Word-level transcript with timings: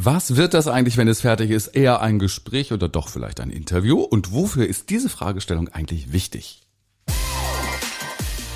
Was 0.00 0.36
wird 0.36 0.54
das 0.54 0.68
eigentlich, 0.68 0.96
wenn 0.96 1.08
es 1.08 1.22
fertig 1.22 1.50
ist? 1.50 1.74
Eher 1.74 2.00
ein 2.00 2.20
Gespräch 2.20 2.72
oder 2.72 2.88
doch 2.88 3.08
vielleicht 3.08 3.40
ein 3.40 3.50
Interview? 3.50 4.00
Und 4.00 4.32
wofür 4.32 4.64
ist 4.64 4.90
diese 4.90 5.08
Fragestellung 5.08 5.68
eigentlich 5.70 6.12
wichtig? 6.12 6.62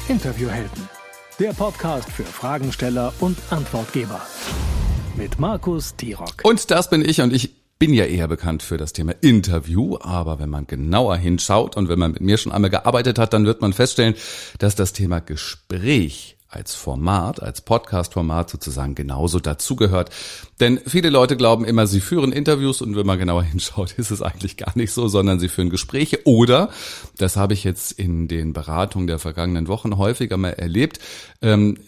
Interviewhelden. 0.06 0.88
Der 1.40 1.52
Podcast 1.52 2.08
für 2.08 2.22
Fragensteller 2.22 3.12
und 3.18 3.36
Antwortgeber. 3.50 4.24
Mit 5.16 5.40
Markus 5.40 5.96
Tirock. 5.96 6.44
Und 6.44 6.70
das 6.70 6.88
bin 6.88 7.04
ich 7.04 7.20
und 7.20 7.32
ich 7.32 7.50
bin 7.76 7.92
ja 7.92 8.04
eher 8.04 8.28
bekannt 8.28 8.62
für 8.62 8.76
das 8.76 8.92
Thema 8.92 9.12
Interview, 9.20 9.98
aber 10.00 10.38
wenn 10.38 10.48
man 10.48 10.68
genauer 10.68 11.16
hinschaut 11.16 11.76
und 11.76 11.88
wenn 11.88 11.98
man 11.98 12.12
mit 12.12 12.20
mir 12.20 12.36
schon 12.36 12.52
einmal 12.52 12.70
gearbeitet 12.70 13.18
hat, 13.18 13.32
dann 13.32 13.46
wird 13.46 13.60
man 13.60 13.72
feststellen, 13.72 14.14
dass 14.60 14.76
das 14.76 14.92
Thema 14.92 15.18
Gespräch 15.18 16.36
als 16.52 16.74
Format, 16.74 17.42
als 17.42 17.62
Podcast-Format 17.62 18.50
sozusagen 18.50 18.94
genauso 18.94 19.40
dazugehört. 19.40 20.10
Denn 20.60 20.80
viele 20.86 21.10
Leute 21.10 21.36
glauben 21.36 21.64
immer, 21.64 21.86
sie 21.86 22.00
führen 22.00 22.32
Interviews 22.32 22.82
und 22.82 22.94
wenn 22.94 23.06
man 23.06 23.18
genauer 23.18 23.42
hinschaut, 23.52 23.92
ist 23.92 24.10
es 24.10 24.22
eigentlich 24.22 24.56
gar 24.56 24.76
nicht 24.76 24.92
so, 24.92 25.08
sondern 25.08 25.40
sie 25.40 25.48
führen 25.48 25.70
Gespräche 25.70 26.20
oder, 26.24 26.70
das 27.18 27.36
habe 27.36 27.54
ich 27.54 27.64
jetzt 27.64 27.92
in 27.92 28.28
den 28.28 28.52
Beratungen 28.52 29.06
der 29.06 29.18
vergangenen 29.18 29.68
Wochen 29.68 29.96
häufiger 29.96 30.36
mal 30.36 30.50
erlebt, 30.50 30.98
ähm, 31.40 31.78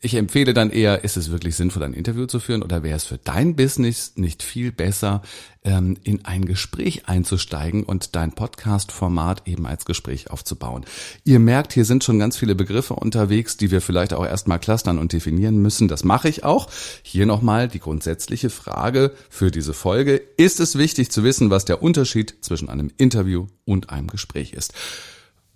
ich 0.00 0.14
empfehle 0.14 0.54
dann 0.54 0.70
eher, 0.70 1.04
ist 1.04 1.16
es 1.16 1.30
wirklich 1.30 1.56
sinnvoll, 1.56 1.82
ein 1.82 1.94
Interview 1.94 2.26
zu 2.26 2.40
führen 2.40 2.62
oder 2.62 2.82
wäre 2.82 2.96
es 2.96 3.04
für 3.04 3.18
dein 3.18 3.56
Business 3.56 4.12
nicht 4.16 4.42
viel 4.42 4.72
besser, 4.72 5.22
ähm, 5.64 5.96
in 6.04 6.24
ein 6.24 6.44
Gespräch 6.44 7.08
einzusteigen 7.08 7.82
und 7.82 8.14
dein 8.14 8.32
Podcast-Format 8.32 9.46
eben 9.46 9.66
als 9.66 9.84
Gespräch 9.84 10.30
aufzubauen? 10.30 10.84
Ihr 11.24 11.38
merkt, 11.38 11.72
hier 11.72 11.84
sind 11.84 12.04
schon 12.04 12.18
ganz 12.18 12.36
viele 12.36 12.54
Begriffe 12.54 12.94
unterwegs, 12.94 13.56
die 13.56 13.70
wir 13.70 13.80
vielleicht 13.80 14.12
auch 14.12 14.24
erstmal 14.24 14.58
clustern 14.58 14.98
und 14.98 15.12
definieren 15.12 15.58
müssen. 15.58 15.88
Das 15.88 16.04
mache 16.04 16.28
ich 16.28 16.44
auch. 16.44 16.70
Hier 17.02 17.26
nochmal 17.26 17.68
die 17.68 17.80
grundsätzliche 17.80 18.50
Frage 18.50 19.12
für 19.30 19.50
diese 19.50 19.74
Folge. 19.74 20.20
Ist 20.36 20.60
es 20.60 20.76
wichtig 20.76 21.10
zu 21.10 21.24
wissen, 21.24 21.50
was 21.50 21.64
der 21.64 21.82
Unterschied 21.82 22.36
zwischen 22.42 22.68
einem 22.68 22.90
Interview 22.98 23.46
und 23.64 23.90
einem 23.90 24.08
Gespräch 24.08 24.52
ist? 24.52 24.72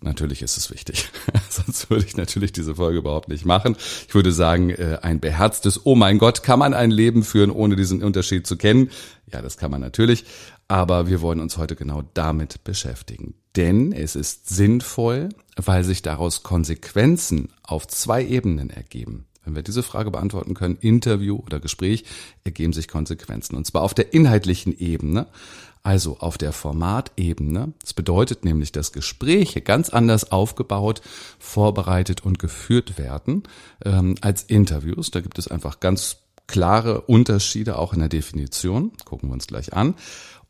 Natürlich 0.02 0.40
ist 0.40 0.56
es 0.56 0.70
wichtig. 0.70 1.10
Sonst 1.50 1.90
würde 1.90 2.06
ich 2.06 2.16
natürlich 2.16 2.52
diese 2.52 2.74
Folge 2.74 2.98
überhaupt 2.98 3.28
nicht 3.28 3.44
machen. 3.44 3.76
Ich 4.08 4.14
würde 4.14 4.32
sagen, 4.32 4.70
äh, 4.70 4.98
ein 5.02 5.20
beherztes 5.20 5.84
Oh 5.84 5.94
mein 5.94 6.18
Gott, 6.18 6.42
kann 6.42 6.58
man 6.58 6.72
ein 6.72 6.90
Leben 6.90 7.22
führen, 7.22 7.50
ohne 7.50 7.76
diesen 7.76 8.02
Unterschied 8.02 8.46
zu 8.46 8.56
kennen? 8.56 8.90
Ja, 9.30 9.42
das 9.42 9.58
kann 9.58 9.70
man 9.70 9.80
natürlich. 9.80 10.24
Aber 10.68 11.08
wir 11.08 11.20
wollen 11.20 11.40
uns 11.40 11.58
heute 11.58 11.76
genau 11.76 12.02
damit 12.14 12.64
beschäftigen. 12.64 13.34
Denn 13.56 13.92
es 13.92 14.16
ist 14.16 14.48
sinnvoll, 14.48 15.28
weil 15.56 15.84
sich 15.84 16.00
daraus 16.00 16.42
Konsequenzen 16.42 17.48
auf 17.62 17.86
zwei 17.86 18.24
Ebenen 18.24 18.70
ergeben. 18.70 19.26
Wenn 19.44 19.56
wir 19.56 19.62
diese 19.62 19.82
Frage 19.82 20.10
beantworten 20.10 20.54
können, 20.54 20.76
Interview 20.80 21.36
oder 21.36 21.60
Gespräch, 21.60 22.04
ergeben 22.44 22.72
sich 22.72 22.88
Konsequenzen. 22.88 23.56
Und 23.56 23.66
zwar 23.66 23.82
auf 23.82 23.94
der 23.94 24.14
inhaltlichen 24.14 24.78
Ebene, 24.78 25.26
also 25.82 26.18
auf 26.18 26.38
der 26.38 26.52
Formatebene. 26.52 27.72
Das 27.80 27.94
bedeutet 27.94 28.44
nämlich, 28.44 28.72
dass 28.72 28.92
Gespräche 28.92 29.60
ganz 29.60 29.90
anders 29.90 30.30
aufgebaut, 30.30 31.00
vorbereitet 31.38 32.24
und 32.24 32.38
geführt 32.38 32.98
werden 32.98 33.44
ähm, 33.84 34.16
als 34.20 34.42
Interviews. 34.42 35.10
Da 35.10 35.20
gibt 35.20 35.38
es 35.38 35.48
einfach 35.48 35.80
ganz 35.80 36.18
klare 36.46 37.02
Unterschiede 37.02 37.78
auch 37.78 37.92
in 37.92 38.00
der 38.00 38.08
Definition. 38.08 38.92
Gucken 39.04 39.28
wir 39.30 39.34
uns 39.34 39.46
gleich 39.46 39.72
an. 39.72 39.94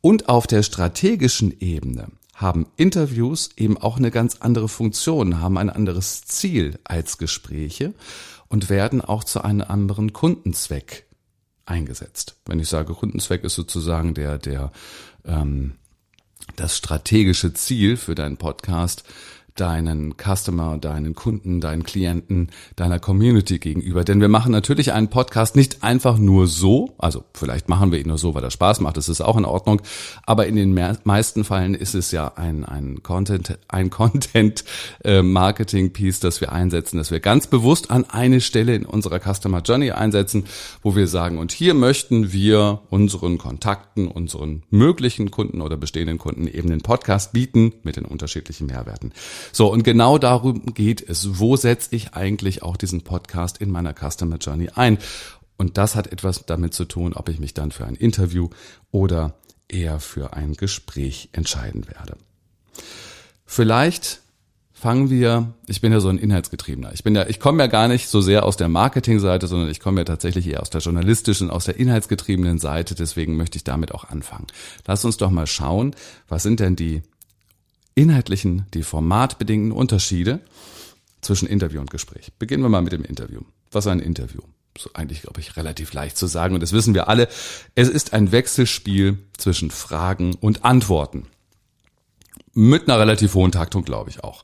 Und 0.01 0.29
auf 0.29 0.47
der 0.47 0.63
strategischen 0.63 1.61
Ebene 1.61 2.09
haben 2.35 2.67
Interviews 2.77 3.51
eben 3.57 3.77
auch 3.77 3.99
eine 3.99 4.11
ganz 4.11 4.39
andere 4.41 4.69
Funktion, 4.69 5.41
haben 5.41 5.59
ein 5.59 5.69
anderes 5.69 6.23
Ziel 6.23 6.79
als 6.85 7.19
Gespräche 7.19 7.93
und 8.49 8.71
werden 8.71 9.03
auch 9.03 9.25
zu 9.25 9.45
einem 9.45 9.67
anderen 9.69 10.15
Kundenzweck 10.15 11.07
eingesetzt. 11.71 12.37
Wenn 12.47 12.61
ich 12.61 12.69
sage 12.69 12.95
Kundenzweck 12.95 13.45
ist 13.45 13.55
sozusagen 13.55 14.15
der 14.15 14.39
der 14.39 14.73
ähm, 15.25 15.75
das 16.57 16.77
strategische 16.77 17.55
Ziel 17.55 17.97
für 17.97 18.15
deinen 18.15 18.37
Podcast 18.37 19.05
deinen 19.57 20.15
Customer, 20.17 20.79
deinen 20.79 21.15
Kunden, 21.15 21.61
deinen 21.61 21.83
Klienten, 21.83 22.51
deiner 22.77 22.99
Community 22.99 23.59
gegenüber. 23.59 24.05
Denn 24.05 24.21
wir 24.21 24.29
machen 24.29 24.53
natürlich 24.53 24.93
einen 24.93 25.09
Podcast 25.09 25.57
nicht 25.57 25.83
einfach 25.83 26.19
nur 26.19 26.47
so, 26.47 26.95
also 26.99 27.25
vielleicht 27.35 27.69
machen 27.69 27.93
wir 27.93 27.99
ihn 27.99 28.09
nur 28.09 28.19
so, 28.19 28.35
weil 28.35 28.45
er 28.45 28.51
Spaß 28.51 28.81
macht, 28.81 28.97
das 28.97 29.09
ist 29.09 29.21
auch 29.21 29.37
in 29.37 29.45
Ordnung, 29.45 29.83
aber 30.25 30.47
in 30.47 30.57
den 30.57 30.79
meisten 31.05 31.45
Fällen 31.45 31.75
ist 31.75 31.95
es 31.95 32.11
ja 32.11 32.33
ein, 32.37 32.65
ein 32.65 33.03
Content, 33.03 33.59
ein 33.69 33.91
Content 33.91 34.65
äh, 35.05 35.23
Marketing 35.23 35.93
Piece, 35.93 36.21
das 36.21 36.41
wir 36.41 36.53
einsetzen, 36.53 36.97
das 36.97 37.11
wir 37.11 37.21
ganz 37.21 37.47
bewusst 37.47 37.91
an 37.91 38.05
eine 38.09 38.41
Stelle 38.41 38.75
in 38.75 38.87
unserer 38.87 39.21
Customer 39.21 39.61
Journey 39.61 39.91
einsetzen, 39.91 40.45
wo 40.83 40.97
wir 40.97 41.07
sagen, 41.07 41.39
und 41.39 41.53
hier 41.53 41.75
möchten 41.75 42.33
wir 42.33 42.81
unseren 42.91 43.39
Kontakten, 43.39 44.09
unseren 44.09 44.63
möglichen 44.71 45.31
Kunden 45.31 45.61
oder 45.61 45.77
bestehenden 45.77 46.19
Kunden 46.19 46.47
eben 46.47 46.69
den 46.71 46.81
Podcast 46.81 47.33
bieten 47.33 47.73
mit 47.83 47.97
den 47.97 48.05
unterschiedlichen 48.05 48.67
Mehrwerten. 48.67 49.13
So, 49.53 49.71
und 49.73 49.83
genau 49.83 50.19
darum 50.19 50.75
geht 50.75 51.07
es. 51.07 51.39
Wo 51.39 51.57
setze 51.57 51.95
ich 51.95 52.15
eigentlich 52.15 52.63
auch 52.63 52.77
diesen 52.77 53.03
Podcast 53.03 53.59
in 53.59 53.71
meiner 53.71 53.95
Customer 53.95 54.37
Journey 54.37 54.71
ein? 54.75 54.99
Und 55.57 55.77
das 55.77 55.95
hat 55.95 56.07
etwas 56.07 56.47
damit 56.47 56.73
zu 56.75 56.87
tun, 56.87 57.13
ob 57.13 57.29
ich 57.29 57.39
mich 57.39 57.53
dann 57.53 57.71
für 57.71 57.85
ein 57.85 57.95
Interview 57.95 58.49
oder 58.91 59.35
eher 59.69 60.01
für 60.01 60.33
ein 60.33 60.55
Gespräch 60.55 61.29
entscheiden 61.33 61.87
werde. 61.87 62.17
Vielleicht 63.45 64.21
fangen 64.73 65.11
wir, 65.11 65.53
ich 65.67 65.83
bin 65.83 65.93
ja 65.93 66.01
so 66.01 66.09
ein 66.09 66.17
Inhaltsgetriebener. 66.17 66.93
Ich 66.95 67.05
bin 67.05 67.15
ja, 67.15 67.27
ich 67.27 67.39
komme 67.39 67.63
ja 67.63 67.67
gar 67.67 67.87
nicht 67.87 68.09
so 68.09 68.23
sehr 68.23 68.47
aus 68.47 68.57
der 68.57 68.69
Marketingseite, 68.69 69.47
sondern 69.47 69.69
ich 69.69 69.81
komme 69.81 70.01
ja 70.01 70.05
tatsächlich 70.05 70.47
eher 70.47 70.63
aus 70.63 70.71
der 70.71 70.81
journalistischen, 70.81 71.51
aus 71.51 71.67
der 71.67 71.77
inhaltsgetriebenen 71.77 72.59
Seite. 72.59 72.95
Deswegen 72.95 73.37
möchte 73.37 73.59
ich 73.59 73.65
damit 73.65 73.93
auch 73.93 74.05
anfangen. 74.05 74.47
Lass 74.87 75.05
uns 75.05 75.19
doch 75.19 75.31
mal 75.31 75.47
schauen, 75.47 75.95
was 76.29 76.43
sind 76.43 76.61
denn 76.61 76.77
die 76.77 77.03
inhaltlichen, 77.95 78.67
die 78.75 78.83
formatbedingten 78.83 79.73
Unterschiede 79.73 80.41
zwischen 81.21 81.49
Interview 81.49 81.81
und 81.81 81.91
Gespräch. 81.91 82.33
Beginnen 82.39 82.63
wir 82.63 82.69
mal 82.69 82.83
mit 82.83 82.93
dem 82.93 83.05
Interview. 83.05 83.41
Was 83.71 83.87
ein 83.87 84.01
Interview? 84.01 84.41
So 84.79 84.91
eigentlich, 84.95 85.23
glaube 85.23 85.41
ich, 85.41 85.57
relativ 85.57 85.93
leicht 85.93 86.17
zu 86.17 86.27
sagen 86.27 86.55
und 86.55 86.63
das 86.63 86.73
wissen 86.73 86.95
wir 86.95 87.09
alle. 87.09 87.29
Es 87.75 87.89
ist 87.89 88.13
ein 88.13 88.33
Wechselspiel 88.33 89.19
zwischen 89.37 89.71
Fragen 89.71 90.35
und 90.35 90.65
Antworten. 90.65 91.27
Mit 92.53 92.89
einer 92.89 92.99
relativ 92.99 93.35
hohen 93.35 93.53
Taktung, 93.53 93.85
glaube 93.85 94.11
ich 94.11 94.25
auch. 94.25 94.43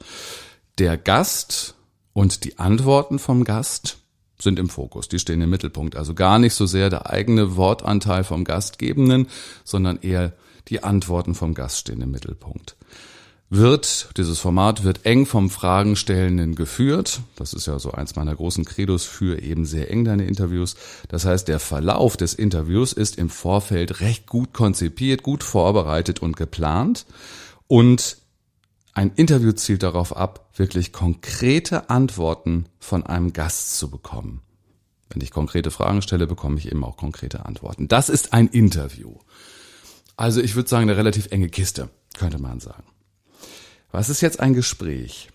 Der 0.79 0.97
Gast 0.97 1.75
und 2.13 2.45
die 2.45 2.59
Antworten 2.59 3.19
vom 3.19 3.45
Gast 3.45 3.99
sind 4.39 4.59
im 4.59 4.69
Fokus, 4.69 5.09
die 5.09 5.19
stehen 5.19 5.41
im 5.41 5.49
Mittelpunkt. 5.49 5.97
Also 5.97 6.13
gar 6.13 6.39
nicht 6.39 6.55
so 6.55 6.67
sehr 6.67 6.91
der 6.91 7.09
eigene 7.09 7.57
Wortanteil 7.57 8.23
vom 8.23 8.45
Gastgebenden, 8.45 9.29
sondern 9.65 9.99
eher 10.03 10.35
die 10.69 10.83
Antworten 10.83 11.35
vom 11.35 11.55
Gast 11.55 11.79
stehen 11.79 12.03
im 12.03 12.11
Mittelpunkt 12.11 12.77
wird, 13.49 14.11
dieses 14.17 14.39
Format 14.39 14.83
wird 14.83 15.07
eng 15.07 15.25
vom 15.25 15.51
Fragenstellenden 15.51 16.55
geführt. 16.57 17.21
Das 17.37 17.53
ist 17.53 17.67
ja 17.67 17.79
so 17.79 17.93
eins 17.93 18.17
meiner 18.17 18.35
großen 18.35 18.65
Credos 18.65 19.05
für 19.05 19.41
eben 19.41 19.65
sehr 19.65 19.91
eng 19.91 20.05
deine 20.05 20.27
Interviews. 20.27 20.77
Das 21.09 21.25
heißt, 21.25 21.47
der 21.49 21.61
Verlauf 21.61 22.17
des 22.17 22.35
Interviews 22.35 22.93
ist 22.93 23.19
im 23.19 23.31
Vorfeld 23.31 24.01
recht 24.01 24.27
gut 24.27 24.53
konzipiert, 24.53 25.23
gut 25.23 25.45
vorbereitet 25.45 26.21
und 26.21 26.37
geplant. 26.37 27.07
Und 27.69 28.19
ein 28.95 29.13
Interview 29.15 29.53
zielt 29.53 29.83
darauf 29.83 30.17
ab, 30.17 30.51
wirklich 30.57 30.93
konkrete 30.93 31.91
Antworten 31.91 32.67
von 32.79 33.05
einem 33.05 33.33
Gast 33.33 33.79
zu 33.79 33.91
bekommen. 33.91 34.43
Wenn 35.11 35.23
ich 35.23 35.31
konkrete 35.31 35.71
Fragen 35.71 36.03
stelle, 36.03 36.27
bekomme 36.27 36.59
ich 36.59 36.71
eben 36.71 36.83
auch 36.83 36.97
konkrete 36.97 37.47
Antworten. 37.47 37.87
Das 37.87 38.09
ist 38.09 38.33
ein 38.33 38.49
Interview. 38.49 39.19
Also 40.17 40.41
ich 40.41 40.57
würde 40.57 40.69
sagen, 40.69 40.89
eine 40.89 40.97
relativ 40.97 41.31
enge 41.31 41.49
Kiste, 41.49 41.91
könnte 42.19 42.41
man 42.41 42.59
sagen. 42.59 42.85
Was 43.97 44.11
ist 44.11 44.21
jetzt 44.21 44.41
ein 44.41 44.53
Gespräch? 44.53 45.31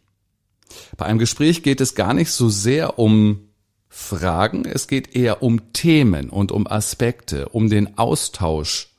Bei 0.96 1.08
einem 1.08 1.18
Gespräch 1.18 1.64
geht 1.64 1.82
es 1.82 1.96
gar 1.96 2.14
nicht 2.14 2.30
so 2.30 2.48
sehr 2.48 3.00
um 3.00 3.50
Fragen, 3.90 4.66
es 4.66 4.88
geht 4.88 5.16
eher 5.16 5.42
um 5.42 5.74
Themen 5.74 6.30
und 6.30 6.52
um 6.52 6.68
Aspekte, 6.68 7.50
um 7.50 7.72
den 7.72 7.98
Austausch 7.98 8.90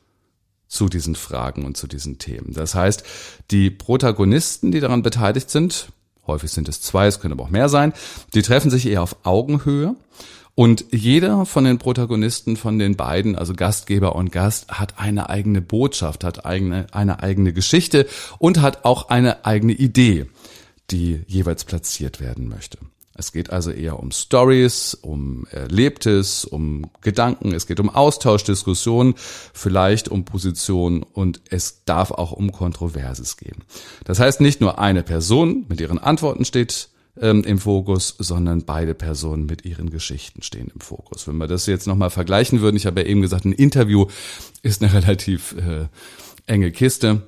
zu 0.67 0.89
diesen 0.89 1.15
Fragen 1.15 1.65
und 1.65 1.77
zu 1.77 1.87
diesen 1.87 2.19
Themen. 2.19 2.55
Das 2.55 2.75
heißt, 2.75 3.05
die 3.53 3.71
Protagonisten, 3.71 4.73
die 4.73 4.81
daran 4.81 5.05
beteiligt 5.05 5.49
sind, 5.49 5.93
häufig 6.27 6.51
sind 6.51 6.69
es 6.69 6.81
zwei, 6.81 7.07
es 7.07 7.21
können 7.21 7.35
aber 7.35 7.45
auch 7.45 7.51
mehr 7.51 7.69
sein, 7.69 7.93
die 8.35 8.43
treffen 8.43 8.69
sich 8.69 8.85
eher 8.87 9.05
auf 9.05 9.15
Augenhöhe 9.25 9.95
und 10.55 10.85
jeder 10.91 11.47
von 11.47 11.65
den 11.65 11.79
Protagonisten 11.79 12.57
von 12.57 12.79
den 12.79 12.97
beiden, 12.97 13.37
also 13.37 13.55
Gastgeber 13.55 14.15
und 14.15 14.33
Gast, 14.33 14.69
hat 14.69 14.99
eine 14.99 15.31
eigene 15.31 15.63
Botschaft, 15.63 16.25
hat 16.25 16.45
eigene, 16.45 16.87
eine 16.93 17.23
eigene 17.23 17.53
Geschichte 17.53 18.07
und 18.39 18.61
hat 18.61 18.85
auch 18.85 19.09
eine 19.09 19.47
eigene 19.47 19.73
Idee, 19.73 20.27
die 20.91 21.23
jeweils 21.27 21.65
platziert 21.65 22.21
werden 22.21 22.49
möchte. 22.49 22.79
Es 23.15 23.33
geht 23.33 23.51
also 23.51 23.71
eher 23.71 23.99
um 23.99 24.11
Stories, 24.11 24.95
um 24.95 25.47
Erlebtes, 25.51 26.45
um 26.45 26.91
Gedanken, 27.03 27.53
es 27.53 27.67
geht 27.67 27.79
um 27.79 27.91
Austausch, 27.91 28.45
Diskussion, 28.45 29.15
vielleicht 29.17 30.09
um 30.09 30.25
Position 30.25 31.03
und 31.03 31.41
es 31.51 31.85
darf 31.85 32.11
auch 32.11 32.33
um 32.33 32.53
Kontroverses 32.53 33.37
gehen. 33.37 33.65
Das 34.05 34.19
heißt, 34.19 34.41
nicht 34.41 34.61
nur 34.61 34.79
eine 34.79 35.03
Person 35.03 35.67
mit 35.69 35.81
ihren 35.81 35.99
Antworten 35.99 36.45
steht 36.45 36.89
ähm, 37.21 37.45
im 37.45 37.59
Fokus, 37.59 38.15
sondern 38.19 38.65
beide 38.65 38.95
Personen 38.95 39.47
mit 39.47 39.65
ihren 39.65 39.91
Geschichten 39.91 40.43
stehen 40.43 40.71
im 40.75 40.81
Fokus. 40.81 41.29
Wenn 41.29 41.37
wir 41.37 41.47
das 41.47 41.67
jetzt 41.67 41.87
nochmal 41.87 42.11
vergleichen 42.11 42.61
würden, 42.61 42.77
ich 42.77 42.87
habe 42.87 43.03
ja 43.03 43.07
eben 43.07 43.23
gesagt, 43.23 43.45
ein 43.45 43.53
Interview 43.53 44.07
ist 44.63 44.83
eine 44.83 44.93
relativ 44.95 45.55
äh, 45.59 45.87
enge 46.47 46.71
Kiste. 46.73 47.23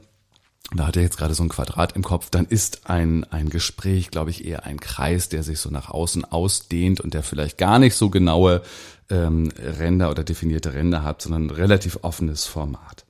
Da 0.75 0.86
hat 0.86 0.96
er 0.96 1.02
jetzt 1.02 1.19
gerade 1.19 1.34
so 1.34 1.42
ein 1.42 1.50
Quadrat 1.50 1.94
im 1.94 2.02
Kopf, 2.02 2.31
dann 2.31 2.46
ist 2.46 2.88
ein, 2.88 3.25
ein 3.25 3.50
Gespräch, 3.50 4.10
glaube 4.10 4.31
ich, 4.31 4.46
eher 4.46 4.64
ein 4.64 4.81
Kreis, 4.81 5.28
der 5.28 5.42
sich 5.42 5.58
so 5.58 5.69
nach 5.69 5.90
außen 5.90 6.25
ausdehnt 6.25 7.00
und 7.02 7.12
der 7.12 7.22
vielleicht 7.22 7.58
gar 7.58 7.78
nicht 7.78 7.94
so 7.94 8.08
genaue 8.08 8.62
ähm, 9.10 9.52
Ränder 9.58 10.10
oder 10.10 10.25
definierte 10.25 10.72
Ränder 10.72 11.02
hat, 11.02 11.20
sondern 11.20 11.46
ein 11.46 11.50
relativ 11.50 11.98
offenes 12.00 12.46
Format. 12.46 13.04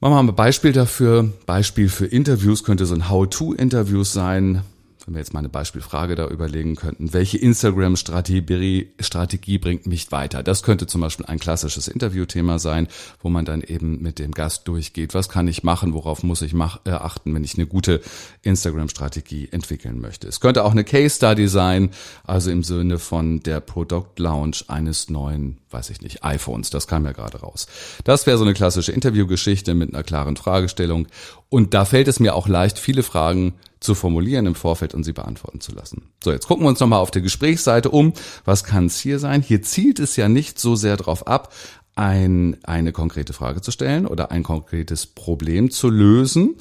Machen 0.00 0.14
wir 0.14 0.22
mal 0.24 0.32
ein 0.32 0.36
Beispiel 0.36 0.72
dafür. 0.72 1.32
Beispiel 1.46 1.88
für 1.88 2.06
Interviews 2.06 2.64
könnte 2.64 2.84
so 2.86 2.94
ein 2.94 3.08
How-to-Interview 3.08 4.02
sein 4.02 4.62
wenn 5.06 5.14
wir 5.14 5.20
jetzt 5.20 5.32
mal 5.32 5.40
eine 5.40 5.48
Beispielfrage 5.48 6.14
da 6.14 6.28
überlegen 6.28 6.76
könnten, 6.76 7.12
welche 7.12 7.38
Instagram-Strategie 7.38 8.92
Strategie 9.00 9.58
bringt 9.58 9.86
mich 9.86 10.12
weiter? 10.12 10.42
Das 10.42 10.62
könnte 10.62 10.86
zum 10.86 11.00
Beispiel 11.00 11.26
ein 11.26 11.38
klassisches 11.38 11.88
Interviewthema 11.88 12.58
sein, 12.58 12.88
wo 13.20 13.28
man 13.28 13.44
dann 13.44 13.62
eben 13.62 14.00
mit 14.02 14.18
dem 14.18 14.32
Gast 14.32 14.68
durchgeht, 14.68 15.14
was 15.14 15.28
kann 15.28 15.48
ich 15.48 15.62
machen, 15.62 15.94
worauf 15.94 16.22
muss 16.22 16.42
ich 16.42 16.52
mach, 16.52 16.80
äh, 16.84 16.90
achten, 16.90 17.34
wenn 17.34 17.44
ich 17.44 17.54
eine 17.54 17.66
gute 17.66 18.00
Instagram-Strategie 18.42 19.48
entwickeln 19.50 20.00
möchte. 20.00 20.28
Es 20.28 20.40
könnte 20.40 20.64
auch 20.64 20.72
eine 20.72 20.84
Case-Study 20.84 21.48
sein, 21.48 21.90
also 22.24 22.50
im 22.50 22.62
Sinne 22.62 22.98
von 22.98 23.40
der 23.40 23.60
Product-Launch 23.60 24.68
eines 24.68 25.10
neuen, 25.10 25.58
weiß 25.70 25.90
ich 25.90 26.00
nicht, 26.00 26.24
iPhones. 26.24 26.70
Das 26.70 26.86
kam 26.86 27.04
ja 27.04 27.12
gerade 27.12 27.40
raus. 27.40 27.66
Das 28.04 28.26
wäre 28.26 28.38
so 28.38 28.44
eine 28.44 28.54
klassische 28.54 28.92
Interviewgeschichte 28.92 29.74
mit 29.74 29.92
einer 29.92 30.02
klaren 30.02 30.36
Fragestellung. 30.36 31.08
Und 31.48 31.74
da 31.74 31.84
fällt 31.84 32.08
es 32.08 32.20
mir 32.20 32.34
auch 32.34 32.48
leicht, 32.48 32.78
viele 32.78 33.02
Fragen 33.02 33.54
zu 33.82 33.94
formulieren 33.94 34.46
im 34.46 34.54
Vorfeld 34.54 34.94
und 34.94 35.04
sie 35.04 35.12
beantworten 35.12 35.60
zu 35.60 35.72
lassen. 35.72 36.02
So, 36.22 36.32
jetzt 36.32 36.46
gucken 36.46 36.64
wir 36.64 36.68
uns 36.68 36.80
nochmal 36.80 37.00
auf 37.00 37.10
der 37.10 37.22
Gesprächsseite 37.22 37.90
um. 37.90 38.12
Was 38.44 38.64
kann 38.64 38.86
es 38.86 38.98
hier 38.98 39.18
sein? 39.18 39.42
Hier 39.42 39.62
zielt 39.62 39.98
es 39.98 40.16
ja 40.16 40.28
nicht 40.28 40.58
so 40.58 40.76
sehr 40.76 40.96
darauf 40.96 41.26
ab, 41.26 41.52
ein, 41.94 42.56
eine 42.64 42.92
konkrete 42.92 43.32
Frage 43.32 43.60
zu 43.60 43.70
stellen 43.70 44.06
oder 44.06 44.30
ein 44.30 44.42
konkretes 44.42 45.06
Problem 45.06 45.70
zu 45.70 45.90
lösen, 45.90 46.56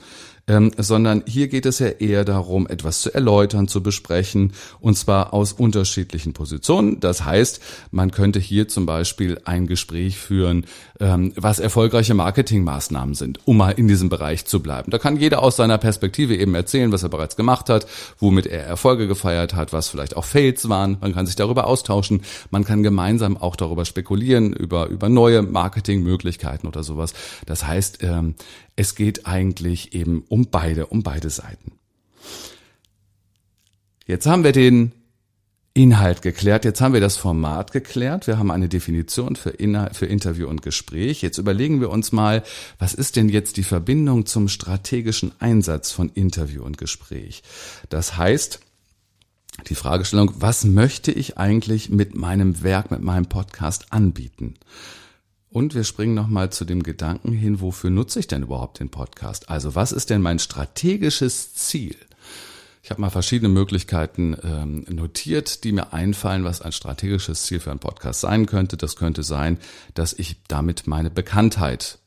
ähm, 0.47 0.71
sondern 0.77 1.23
hier 1.25 1.47
geht 1.47 1.65
es 1.65 1.79
ja 1.79 1.87
eher 1.87 2.25
darum, 2.25 2.67
etwas 2.67 3.01
zu 3.01 3.13
erläutern, 3.13 3.67
zu 3.67 3.81
besprechen, 3.81 4.53
und 4.79 4.97
zwar 4.97 5.33
aus 5.33 5.53
unterschiedlichen 5.53 6.33
Positionen. 6.33 6.99
Das 6.99 7.23
heißt, 7.23 7.61
man 7.91 8.11
könnte 8.11 8.39
hier 8.39 8.67
zum 8.67 8.85
Beispiel 8.85 9.39
ein 9.45 9.67
Gespräch 9.67 10.17
führen, 10.17 10.65
was 11.01 11.57
erfolgreiche 11.57 12.13
Marketingmaßnahmen 12.13 13.15
sind, 13.15 13.39
um 13.45 13.57
mal 13.57 13.71
in 13.71 13.87
diesem 13.87 14.09
Bereich 14.09 14.45
zu 14.45 14.61
bleiben. 14.61 14.91
Da 14.91 14.99
kann 14.99 15.17
jeder 15.17 15.41
aus 15.41 15.55
seiner 15.55 15.79
Perspektive 15.79 16.35
eben 16.35 16.53
erzählen, 16.53 16.91
was 16.91 17.01
er 17.01 17.09
bereits 17.09 17.35
gemacht 17.35 17.69
hat, 17.69 17.87
womit 18.19 18.45
er 18.45 18.63
Erfolge 18.63 19.07
gefeiert 19.07 19.55
hat, 19.55 19.73
was 19.73 19.89
vielleicht 19.89 20.15
auch 20.15 20.25
Fails 20.25 20.69
waren. 20.69 20.97
Man 21.01 21.13
kann 21.13 21.25
sich 21.25 21.35
darüber 21.35 21.65
austauschen. 21.65 22.21
Man 22.51 22.63
kann 22.63 22.83
gemeinsam 22.83 23.35
auch 23.35 23.55
darüber 23.55 23.85
spekulieren, 23.85 24.53
über, 24.53 24.87
über 24.87 25.09
neue 25.09 25.41
Marketingmöglichkeiten 25.41 26.67
oder 26.67 26.83
sowas. 26.83 27.13
Das 27.47 27.65
heißt, 27.65 28.03
ähm, 28.03 28.35
es 28.75 28.93
geht 28.93 29.25
eigentlich 29.25 29.95
eben 29.95 30.23
um 30.29 30.49
beide, 30.51 30.85
um 30.85 31.01
beide 31.01 31.31
Seiten. 31.31 31.71
Jetzt 34.05 34.27
haben 34.27 34.43
wir 34.43 34.51
den 34.51 34.91
Inhalt 35.73 36.21
geklärt, 36.21 36.65
jetzt 36.65 36.81
haben 36.81 36.93
wir 36.93 36.99
das 36.99 37.15
Format 37.15 37.71
geklärt, 37.71 38.27
wir 38.27 38.37
haben 38.37 38.51
eine 38.51 38.67
Definition 38.67 39.37
für, 39.37 39.51
Inhalt, 39.51 39.95
für 39.95 40.05
Interview 40.05 40.47
und 40.47 40.61
Gespräch. 40.61 41.21
Jetzt 41.21 41.37
überlegen 41.37 41.79
wir 41.79 41.89
uns 41.91 42.11
mal, 42.11 42.43
was 42.77 42.93
ist 42.93 43.15
denn 43.15 43.29
jetzt 43.29 43.55
die 43.55 43.63
Verbindung 43.63 44.25
zum 44.25 44.49
strategischen 44.49 45.31
Einsatz 45.39 45.91
von 45.91 46.09
Interview 46.09 46.63
und 46.63 46.77
Gespräch? 46.77 47.41
Das 47.87 48.17
heißt, 48.17 48.59
die 49.69 49.75
Fragestellung, 49.75 50.33
was 50.35 50.65
möchte 50.65 51.13
ich 51.13 51.37
eigentlich 51.37 51.89
mit 51.89 52.15
meinem 52.15 52.63
Werk, 52.63 52.91
mit 52.91 53.01
meinem 53.01 53.27
Podcast 53.27 53.93
anbieten? 53.93 54.55
Und 55.49 55.73
wir 55.73 55.85
springen 55.85 56.15
nochmal 56.15 56.49
zu 56.49 56.65
dem 56.65 56.83
Gedanken 56.83 57.31
hin, 57.31 57.61
wofür 57.61 57.91
nutze 57.91 58.19
ich 58.19 58.27
denn 58.27 58.43
überhaupt 58.43 58.81
den 58.81 58.89
Podcast? 58.89 59.49
Also 59.49 59.73
was 59.73 59.93
ist 59.93 60.09
denn 60.09 60.21
mein 60.21 60.39
strategisches 60.39 61.53
Ziel? 61.53 61.95
Ich 62.83 62.89
habe 62.89 63.01
mal 63.01 63.11
verschiedene 63.11 63.49
Möglichkeiten 63.49 64.35
ähm, 64.43 64.85
notiert, 64.89 65.63
die 65.63 65.71
mir 65.71 65.93
einfallen, 65.93 66.43
was 66.43 66.61
ein 66.61 66.71
strategisches 66.71 67.43
Ziel 67.43 67.59
für 67.59 67.69
einen 67.69 67.79
Podcast 67.79 68.21
sein 68.21 68.47
könnte. 68.47 68.75
Das 68.75 68.95
könnte 68.95 69.21
sein, 69.21 69.59
dass 69.93 70.13
ich 70.13 70.37
damit 70.47 70.87
meine 70.87 71.11
Bekanntheit 71.11 71.99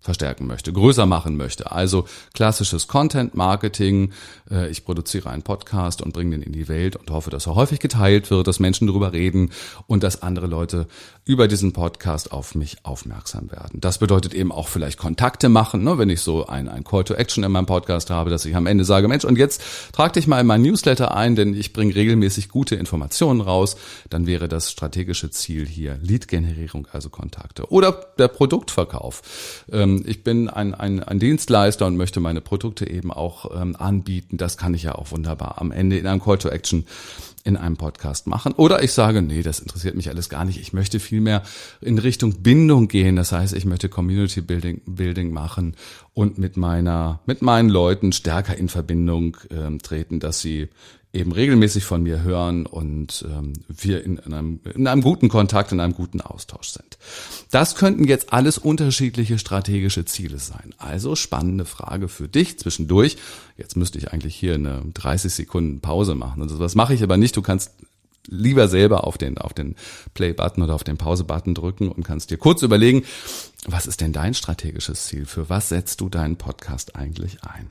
verstärken 0.00 0.46
möchte, 0.46 0.72
größer 0.72 1.06
machen 1.06 1.36
möchte. 1.36 1.72
Also 1.72 2.06
klassisches 2.32 2.86
Content 2.86 3.34
Marketing. 3.34 4.12
Äh, 4.48 4.70
ich 4.70 4.84
produziere 4.84 5.30
einen 5.30 5.42
Podcast 5.42 6.00
und 6.00 6.12
bringe 6.12 6.30
den 6.30 6.42
in 6.42 6.52
die 6.52 6.68
Welt 6.68 6.94
und 6.94 7.10
hoffe, 7.10 7.30
dass 7.30 7.46
er 7.46 7.56
häufig 7.56 7.80
geteilt 7.80 8.30
wird, 8.30 8.46
dass 8.46 8.60
Menschen 8.60 8.86
darüber 8.86 9.12
reden 9.12 9.50
und 9.88 10.04
dass 10.04 10.22
andere 10.22 10.46
Leute 10.46 10.86
über 11.28 11.46
diesen 11.46 11.72
Podcast 11.72 12.32
auf 12.32 12.56
mich 12.56 12.78
aufmerksam 12.82 13.52
werden. 13.52 13.80
Das 13.80 13.98
bedeutet 13.98 14.34
eben 14.34 14.50
auch 14.50 14.66
vielleicht 14.66 14.98
Kontakte 14.98 15.48
machen, 15.48 15.84
ne? 15.84 15.98
wenn 15.98 16.10
ich 16.10 16.22
so 16.22 16.46
ein, 16.46 16.68
ein 16.68 16.82
Call 16.82 17.04
to 17.04 17.14
Action 17.14 17.44
in 17.44 17.52
meinem 17.52 17.66
Podcast 17.66 18.10
habe, 18.10 18.30
dass 18.30 18.44
ich 18.44 18.56
am 18.56 18.66
Ende 18.66 18.84
sage, 18.84 19.06
Mensch, 19.06 19.24
und 19.24 19.38
jetzt 19.38 19.62
trag 19.92 20.12
dich 20.14 20.26
mal 20.26 20.40
in 20.40 20.46
mein 20.46 20.62
Newsletter 20.62 21.14
ein, 21.14 21.36
denn 21.36 21.54
ich 21.54 21.72
bringe 21.72 21.94
regelmäßig 21.94 22.48
gute 22.48 22.74
Informationen 22.74 23.40
raus. 23.40 23.76
Dann 24.10 24.26
wäre 24.26 24.48
das 24.48 24.72
strategische 24.72 25.30
Ziel 25.30 25.66
hier 25.66 25.98
Lead-Generierung, 26.02 26.88
also 26.90 27.10
Kontakte. 27.10 27.70
Oder 27.70 27.92
der 28.18 28.28
Produktverkauf 28.28 29.22
ähm, 29.70 30.04
ich 30.06 30.24
bin 30.24 30.48
ein, 30.48 30.74
ein, 30.74 31.02
ein 31.02 31.18
Dienstleister 31.18 31.86
und 31.86 31.96
möchte 31.96 32.20
meine 32.20 32.40
Produkte 32.40 32.88
eben 32.88 33.12
auch 33.12 33.60
ähm, 33.60 33.76
anbieten. 33.76 34.36
Das 34.36 34.56
kann 34.56 34.74
ich 34.74 34.84
ja 34.84 34.94
auch 34.94 35.10
wunderbar 35.10 35.60
am 35.60 35.72
Ende 35.72 35.98
in 35.98 36.06
einem 36.06 36.22
Call 36.22 36.38
to 36.38 36.48
Action 36.48 36.86
in 37.44 37.56
einem 37.56 37.76
Podcast 37.76 38.26
machen. 38.26 38.52
Oder 38.52 38.82
ich 38.82 38.92
sage, 38.92 39.22
nee, 39.22 39.42
das 39.42 39.60
interessiert 39.60 39.94
mich 39.94 40.08
alles 40.08 40.28
gar 40.28 40.44
nicht. 40.44 40.60
Ich 40.60 40.72
möchte 40.72 41.00
vielmehr 41.00 41.42
in 41.80 41.98
Richtung 41.98 42.42
Bindung 42.42 42.88
gehen. 42.88 43.16
Das 43.16 43.32
heißt, 43.32 43.54
ich 43.54 43.64
möchte 43.64 43.88
Community 43.88 44.40
Building, 44.40 44.80
Building 44.86 45.32
machen 45.32 45.74
und 46.18 46.36
mit 46.36 46.56
meiner, 46.56 47.20
mit 47.26 47.42
meinen 47.42 47.68
Leuten 47.68 48.10
stärker 48.10 48.56
in 48.56 48.68
Verbindung 48.68 49.36
ähm, 49.52 49.78
treten, 49.78 50.18
dass 50.18 50.40
sie 50.40 50.66
eben 51.12 51.30
regelmäßig 51.30 51.84
von 51.84 52.02
mir 52.02 52.24
hören 52.24 52.66
und 52.66 53.24
ähm, 53.28 53.52
wir 53.68 54.02
in 54.02 54.18
einem, 54.18 54.58
in 54.74 54.88
einem 54.88 55.02
guten 55.02 55.28
Kontakt, 55.28 55.70
in 55.70 55.78
einem 55.78 55.94
guten 55.94 56.20
Austausch 56.20 56.70
sind. 56.70 56.98
Das 57.52 57.76
könnten 57.76 58.02
jetzt 58.02 58.32
alles 58.32 58.58
unterschiedliche 58.58 59.38
strategische 59.38 60.06
Ziele 60.06 60.38
sein. 60.38 60.74
Also 60.76 61.14
spannende 61.14 61.64
Frage 61.64 62.08
für 62.08 62.26
dich 62.26 62.58
zwischendurch. 62.58 63.16
Jetzt 63.56 63.76
müsste 63.76 63.98
ich 63.98 64.12
eigentlich 64.12 64.34
hier 64.34 64.54
eine 64.54 64.82
30 64.94 65.32
Sekunden 65.32 65.80
Pause 65.80 66.16
machen. 66.16 66.42
Also 66.42 66.58
das 66.58 66.74
mache 66.74 66.94
ich 66.94 67.02
aber 67.04 67.16
nicht. 67.16 67.36
Du 67.36 67.42
kannst 67.42 67.70
lieber 68.28 68.68
selber 68.68 69.04
auf 69.04 69.18
den, 69.18 69.38
auf 69.38 69.54
den 69.54 69.74
Play-Button 70.14 70.62
oder 70.62 70.74
auf 70.74 70.84
den 70.84 70.98
Pause-Button 70.98 71.54
drücken 71.54 71.90
und 71.90 72.04
kannst 72.04 72.30
dir 72.30 72.36
kurz 72.38 72.62
überlegen, 72.62 73.04
was 73.66 73.86
ist 73.86 74.00
denn 74.00 74.12
dein 74.12 74.34
strategisches 74.34 75.06
Ziel? 75.06 75.26
Für 75.26 75.48
was 75.48 75.70
setzt 75.70 76.00
du 76.00 76.08
deinen 76.08 76.36
Podcast 76.36 76.96
eigentlich 76.96 77.42
ein? 77.42 77.68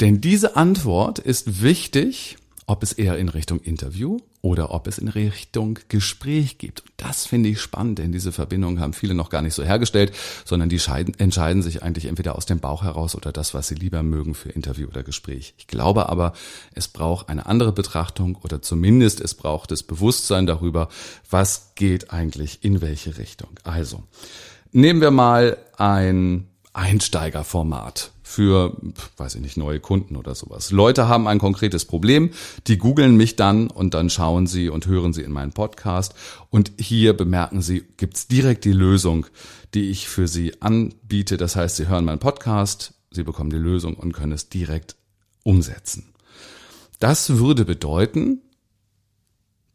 Denn 0.00 0.20
diese 0.20 0.56
Antwort 0.56 1.18
ist 1.18 1.62
wichtig, 1.62 2.36
ob 2.66 2.82
es 2.82 2.92
eher 2.92 3.18
in 3.18 3.28
Richtung 3.28 3.60
Interview 3.60 4.18
oder 4.40 4.72
ob 4.72 4.86
es 4.86 4.98
in 4.98 5.08
Richtung 5.08 5.78
Gespräch 5.88 6.58
geht. 6.58 6.80
Und 6.80 6.92
das 6.96 7.26
finde 7.26 7.48
ich 7.48 7.60
spannend, 7.60 7.98
denn 7.98 8.12
diese 8.12 8.32
Verbindung 8.32 8.78
haben 8.78 8.92
viele 8.92 9.14
noch 9.14 9.30
gar 9.30 9.42
nicht 9.42 9.54
so 9.54 9.64
hergestellt, 9.64 10.12
sondern 10.44 10.68
die 10.68 10.80
entscheiden 11.18 11.62
sich 11.62 11.82
eigentlich 11.82 12.06
entweder 12.06 12.36
aus 12.36 12.46
dem 12.46 12.60
Bauch 12.60 12.84
heraus 12.84 13.16
oder 13.16 13.32
das, 13.32 13.52
was 13.52 13.68
sie 13.68 13.74
lieber 13.74 14.02
mögen 14.02 14.34
für 14.34 14.50
Interview 14.50 14.88
oder 14.88 15.02
Gespräch. 15.02 15.54
Ich 15.58 15.66
glaube 15.66 16.08
aber, 16.08 16.32
es 16.74 16.88
braucht 16.88 17.28
eine 17.28 17.46
andere 17.46 17.72
Betrachtung 17.72 18.36
oder 18.36 18.62
zumindest 18.62 19.20
es 19.20 19.34
braucht 19.34 19.70
das 19.70 19.82
Bewusstsein 19.82 20.46
darüber, 20.46 20.88
was 21.30 21.72
geht 21.74 22.12
eigentlich 22.12 22.62
in 22.62 22.80
welche 22.80 23.18
Richtung. 23.18 23.50
Also, 23.64 24.04
nehmen 24.70 25.00
wir 25.00 25.10
mal 25.10 25.58
ein 25.76 26.48
Einsteigerformat 26.72 28.11
für, 28.22 28.76
weiß 29.16 29.34
ich 29.34 29.40
nicht, 29.40 29.56
neue 29.56 29.80
Kunden 29.80 30.16
oder 30.16 30.34
sowas. 30.34 30.70
Leute 30.70 31.08
haben 31.08 31.26
ein 31.26 31.38
konkretes 31.38 31.84
Problem, 31.84 32.30
die 32.66 32.78
googeln 32.78 33.16
mich 33.16 33.36
dann 33.36 33.68
und 33.68 33.94
dann 33.94 34.10
schauen 34.10 34.46
sie 34.46 34.68
und 34.68 34.86
hören 34.86 35.12
sie 35.12 35.22
in 35.22 35.32
meinen 35.32 35.52
Podcast 35.52 36.14
und 36.50 36.72
hier 36.78 37.14
bemerken 37.14 37.62
sie, 37.62 37.84
gibt's 37.96 38.28
direkt 38.28 38.64
die 38.64 38.72
Lösung, 38.72 39.26
die 39.74 39.90
ich 39.90 40.08
für 40.08 40.28
sie 40.28 40.60
anbiete. 40.62 41.36
Das 41.36 41.56
heißt, 41.56 41.76
sie 41.76 41.88
hören 41.88 42.04
meinen 42.04 42.18
Podcast, 42.18 42.94
sie 43.10 43.24
bekommen 43.24 43.50
die 43.50 43.56
Lösung 43.56 43.94
und 43.94 44.12
können 44.12 44.32
es 44.32 44.48
direkt 44.48 44.96
umsetzen. 45.42 46.12
Das 46.98 47.38
würde 47.38 47.64
bedeuten, 47.64 48.40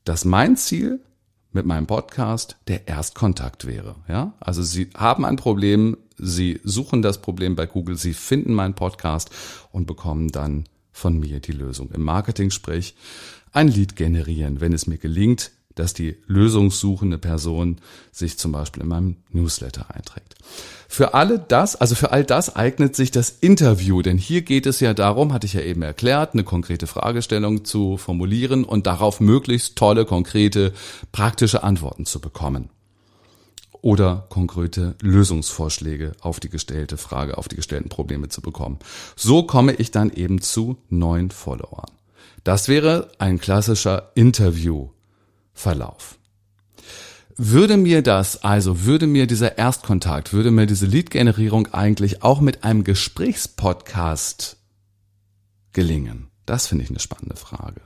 dass 0.06 0.24
mein 0.24 0.56
Ziel 0.56 1.02
mit 1.52 1.66
meinem 1.66 1.88
Podcast 1.88 2.58
der 2.68 2.88
Erstkontakt 2.88 3.66
wäre. 3.66 3.96
Ja, 4.08 4.34
also 4.40 4.64
Sie 4.64 4.90
haben 4.96 5.26
ein 5.26 5.36
Problem, 5.36 5.98
Sie 6.18 6.60
suchen 6.64 7.02
das 7.02 7.22
Problem 7.22 7.56
bei 7.56 7.66
Google, 7.66 7.98
Sie 7.98 8.14
finden 8.14 8.54
meinen 8.54 8.74
Podcast 8.74 9.30
und 9.72 9.86
bekommen 9.88 10.30
dann 10.30 10.66
von 10.92 11.20
mir 11.20 11.40
die 11.40 11.52
Lösung. 11.52 11.92
Im 11.92 12.04
Marketing 12.04 12.50
sprich 12.50 12.96
ein 13.52 13.68
Lead 13.68 13.96
generieren, 13.96 14.62
wenn 14.62 14.74
es 14.74 14.88
mir 14.88 14.98
gelingt, 14.98 15.52
dass 15.76 15.94
die 15.94 16.18
lösungssuchende 16.26 17.18
Person 17.18 17.78
sich 18.12 18.38
zum 18.38 18.52
Beispiel 18.52 18.84
in 18.84 18.90
meinem 18.90 19.18
Newsletter 19.32 19.94
einträgt. 19.94 20.36
Für 20.88 21.14
alle 21.14 21.40
das, 21.40 21.76
also 21.76 21.96
für 21.96 22.12
all 22.12 22.24
das 22.24 22.56
eignet 22.56 22.96
sich 22.96 23.12
das 23.12 23.30
Interview, 23.30 24.02
denn 24.02 24.18
hier 24.18 24.42
geht 24.42 24.66
es 24.66 24.80
ja 24.80 24.94
darum, 24.94 25.34
hatte 25.34 25.46
ich 25.46 25.54
ja 25.54 25.62
eben 25.62 25.82
erklärt, 25.82 26.34
eine 26.34 26.44
konkrete 26.44 26.88
Fragestellung 26.88 27.66
zu 27.66 27.98
formulieren 27.98 28.64
und 28.64 28.88
darauf 28.88 29.20
möglichst 29.20 29.76
tolle, 29.76 30.06
konkrete, 30.06 30.74
praktische 31.12 31.64
Antworten 31.64 32.06
zu 32.06 32.20
bekommen. 32.20 32.70
Oder 33.82 34.26
konkrete 34.30 34.96
Lösungsvorschläge 35.02 36.14
auf 36.22 36.40
die 36.40 36.50
gestellte 36.50 36.98
Frage, 36.98 37.38
auf 37.38 37.48
die 37.48 37.56
gestellten 37.56 37.90
Probleme 37.90 38.30
zu 38.30 38.42
bekommen. 38.42 38.80
So 39.16 39.44
komme 39.44 39.74
ich 39.74 39.92
dann 39.92 40.12
eben 40.12 40.42
zu 40.42 40.78
neuen 40.90 41.32
Followern. 41.32 41.92
Das 42.44 42.68
wäre 42.68 43.12
ein 43.20 43.40
klassischer 43.40 44.12
Interviewverlauf. 44.16 46.18
Würde 47.40 47.78
mir 47.78 48.02
das, 48.02 48.44
also 48.44 48.86
würde 48.86 49.06
mir 49.06 49.28
dieser 49.28 49.60
Erstkontakt, 49.60 50.34
würde 50.34 50.50
mir 50.50 50.66
diese 50.66 50.88
Lead-Generierung 50.88 51.72
eigentlich 51.72 52.24
auch 52.24 52.42
mit 52.42 52.64
einem 52.64 52.84
Gesprächspodcast 52.84 54.58
gelingen? 55.72 56.32
Das 56.48 56.66
finde 56.66 56.84
ich 56.84 56.90
eine 56.90 57.00
spannende 57.00 57.36
Frage. 57.36 57.82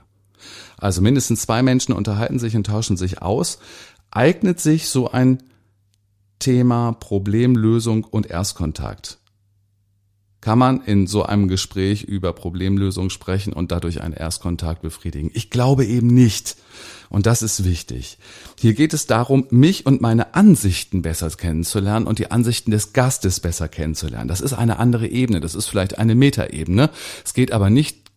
Also 0.78 1.02
mindestens 1.02 1.42
zwei 1.42 1.62
Menschen 1.62 1.92
unterhalten 1.92 2.38
sich 2.38 2.56
und 2.56 2.66
tauschen 2.66 2.96
sich 2.96 3.20
aus. 3.20 3.58
Eignet 4.10 4.58
sich 4.58 4.88
so 4.88 5.10
ein 5.10 5.42
Thema 6.42 6.92
Problemlösung 6.92 8.04
und 8.04 8.26
Erstkontakt 8.26 9.18
kann 10.42 10.58
man 10.58 10.82
in 10.82 11.06
so 11.06 11.22
einem 11.22 11.46
Gespräch 11.46 12.02
über 12.02 12.32
Problemlösung 12.32 13.10
sprechen 13.10 13.52
und 13.52 13.70
dadurch 13.70 14.02
einen 14.02 14.12
Erstkontakt 14.12 14.82
befriedigen? 14.82 15.30
Ich 15.34 15.50
glaube 15.50 15.86
eben 15.86 16.08
nicht. 16.08 16.56
Und 17.08 17.26
das 17.26 17.42
ist 17.42 17.64
wichtig. 17.64 18.18
Hier 18.58 18.74
geht 18.74 18.92
es 18.92 19.06
darum, 19.06 19.46
mich 19.50 19.86
und 19.86 20.00
meine 20.00 20.34
Ansichten 20.34 21.00
besser 21.00 21.30
kennenzulernen 21.30 22.08
und 22.08 22.18
die 22.18 22.32
Ansichten 22.32 22.72
des 22.72 22.92
Gastes 22.92 23.38
besser 23.38 23.68
kennenzulernen. 23.68 24.26
Das 24.26 24.40
ist 24.40 24.52
eine 24.52 24.80
andere 24.80 25.06
Ebene. 25.06 25.40
Das 25.40 25.54
ist 25.54 25.66
vielleicht 25.66 25.98
eine 25.98 26.16
Metaebene. 26.16 26.90
Es 27.24 27.34
geht 27.34 27.52
aber 27.52 27.70
nicht 27.70 28.10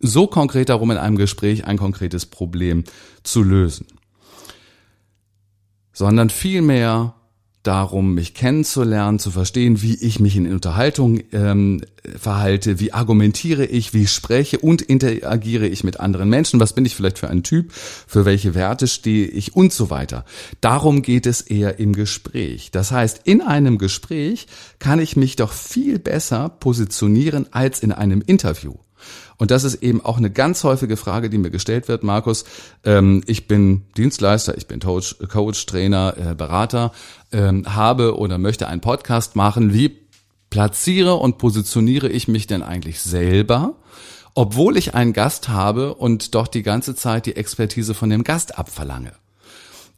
so 0.00 0.26
konkret 0.26 0.68
darum, 0.68 0.90
in 0.90 0.98
einem 0.98 1.16
Gespräch 1.16 1.64
ein 1.64 1.78
konkretes 1.78 2.26
Problem 2.26 2.84
zu 3.22 3.42
lösen, 3.42 3.86
sondern 5.94 6.28
vielmehr 6.28 7.14
darum, 7.62 8.14
mich 8.14 8.32
kennenzulernen, 8.32 9.18
zu 9.18 9.30
verstehen, 9.30 9.82
wie 9.82 9.94
ich 9.94 10.18
mich 10.18 10.36
in 10.36 10.50
Unterhaltung 10.50 11.20
ähm, 11.32 11.82
verhalte, 12.16 12.80
wie 12.80 12.94
argumentiere 12.94 13.66
ich, 13.66 13.92
wie 13.92 14.06
spreche 14.06 14.58
und 14.58 14.80
interagiere 14.80 15.66
ich 15.66 15.84
mit 15.84 16.00
anderen 16.00 16.30
Menschen, 16.30 16.58
was 16.58 16.72
bin 16.72 16.86
ich 16.86 16.96
vielleicht 16.96 17.18
für 17.18 17.28
ein 17.28 17.42
Typ, 17.42 17.72
für 17.72 18.24
welche 18.24 18.54
Werte 18.54 18.88
stehe 18.88 19.26
ich 19.26 19.56
und 19.56 19.72
so 19.72 19.90
weiter. 19.90 20.24
Darum 20.60 21.02
geht 21.02 21.26
es 21.26 21.42
eher 21.42 21.78
im 21.78 21.92
Gespräch. 21.92 22.70
Das 22.70 22.92
heißt, 22.92 23.22
in 23.24 23.42
einem 23.42 23.76
Gespräch 23.76 24.46
kann 24.78 24.98
ich 24.98 25.16
mich 25.16 25.36
doch 25.36 25.52
viel 25.52 25.98
besser 25.98 26.48
positionieren 26.48 27.46
als 27.50 27.80
in 27.80 27.92
einem 27.92 28.22
Interview. 28.24 28.74
Und 29.40 29.50
das 29.50 29.64
ist 29.64 29.82
eben 29.82 30.04
auch 30.04 30.18
eine 30.18 30.30
ganz 30.30 30.64
häufige 30.64 30.98
Frage, 30.98 31.30
die 31.30 31.38
mir 31.38 31.50
gestellt 31.50 31.88
wird, 31.88 32.02
Markus. 32.02 32.44
Ähm, 32.84 33.22
ich 33.26 33.48
bin 33.48 33.86
Dienstleister, 33.96 34.54
ich 34.58 34.66
bin 34.66 34.80
Coach, 34.80 35.16
Coach 35.32 35.64
Trainer, 35.64 36.14
äh, 36.18 36.34
Berater, 36.34 36.92
ähm, 37.32 37.64
habe 37.74 38.18
oder 38.18 38.36
möchte 38.36 38.68
einen 38.68 38.82
Podcast 38.82 39.36
machen. 39.36 39.72
Wie 39.72 39.96
platziere 40.50 41.14
und 41.14 41.38
positioniere 41.38 42.10
ich 42.10 42.28
mich 42.28 42.48
denn 42.48 42.62
eigentlich 42.62 43.00
selber? 43.00 43.76
Obwohl 44.34 44.76
ich 44.76 44.94
einen 44.94 45.14
Gast 45.14 45.48
habe 45.48 45.94
und 45.94 46.34
doch 46.34 46.46
die 46.46 46.62
ganze 46.62 46.94
Zeit 46.94 47.24
die 47.24 47.36
Expertise 47.36 47.94
von 47.94 48.10
dem 48.10 48.24
Gast 48.24 48.58
abverlange. 48.58 49.12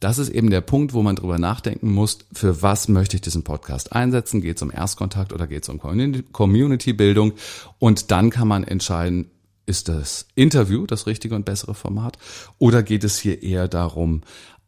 Das 0.03 0.17
ist 0.17 0.27
eben 0.27 0.49
der 0.49 0.59
Punkt, 0.59 0.93
wo 0.93 1.01
man 1.01 1.15
drüber 1.15 1.39
nachdenken 1.39 1.93
muss, 1.93 2.17
für 2.33 2.61
was 2.61 2.89
möchte 2.89 3.15
ich 3.15 3.21
diesen 3.21 3.43
Podcast 3.43 3.93
einsetzen? 3.93 4.41
Geht 4.41 4.57
es 4.57 4.61
um 4.61 4.69
Erstkontakt 4.69 5.31
oder 5.31 5.47
geht 5.47 5.63
es 5.63 5.69
um 5.69 5.79
Community-Bildung? 5.79 7.31
Und 7.79 8.11
dann 8.11 8.29
kann 8.29 8.49
man 8.49 8.65
entscheiden, 8.65 9.31
ist 9.65 9.87
das 9.87 10.27
Interview 10.35 10.85
das 10.85 11.07
richtige 11.07 11.35
und 11.35 11.45
bessere 11.45 11.73
Format? 11.73 12.17
Oder 12.59 12.83
geht 12.83 13.05
es 13.05 13.17
hier 13.17 13.43
eher 13.43 13.69
darum, 13.69 14.23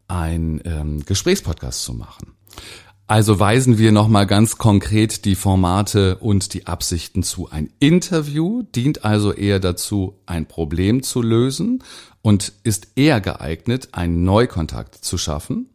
ein 0.07 0.61
ähm, 0.63 1.03
Gesprächspodcast 1.03 1.83
zu 1.83 1.93
machen? 1.93 2.31
Also 3.07 3.39
weisen 3.39 3.77
wir 3.77 3.91
nochmal 3.91 4.25
ganz 4.25 4.57
konkret 4.57 5.25
die 5.25 5.35
Formate 5.35 6.17
und 6.17 6.55
die 6.55 6.65
Absichten 6.65 7.21
zu. 7.21 7.47
Ein 7.51 7.69
Interview 7.77 8.63
dient 8.63 9.05
also 9.05 9.31
eher 9.31 9.59
dazu, 9.59 10.17
ein 10.25 10.47
Problem 10.47 11.03
zu 11.03 11.21
lösen 11.21 11.83
und 12.23 12.53
ist 12.63 12.87
eher 12.95 13.21
geeignet, 13.21 13.89
einen 13.91 14.23
Neukontakt 14.23 14.95
zu 14.95 15.19
schaffen. 15.19 15.69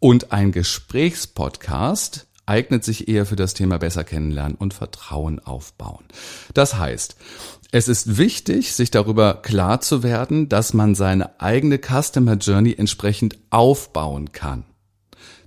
Und 0.00 0.32
ein 0.32 0.50
Gesprächspodcast 0.50 2.26
eignet 2.46 2.82
sich 2.82 3.06
eher 3.06 3.26
für 3.26 3.36
das 3.36 3.54
Thema 3.54 3.78
besser 3.78 4.02
kennenlernen 4.02 4.56
und 4.56 4.74
Vertrauen 4.74 5.38
aufbauen. 5.38 6.04
Das 6.52 6.76
heißt, 6.76 7.14
es 7.70 7.86
ist 7.86 8.18
wichtig, 8.18 8.72
sich 8.72 8.90
darüber 8.90 9.34
klar 9.34 9.80
zu 9.80 10.02
werden, 10.02 10.48
dass 10.48 10.74
man 10.74 10.96
seine 10.96 11.40
eigene 11.40 11.78
Customer 11.78 12.34
Journey 12.34 12.74
entsprechend 12.76 13.38
aufbauen 13.50 14.32
kann. 14.32 14.64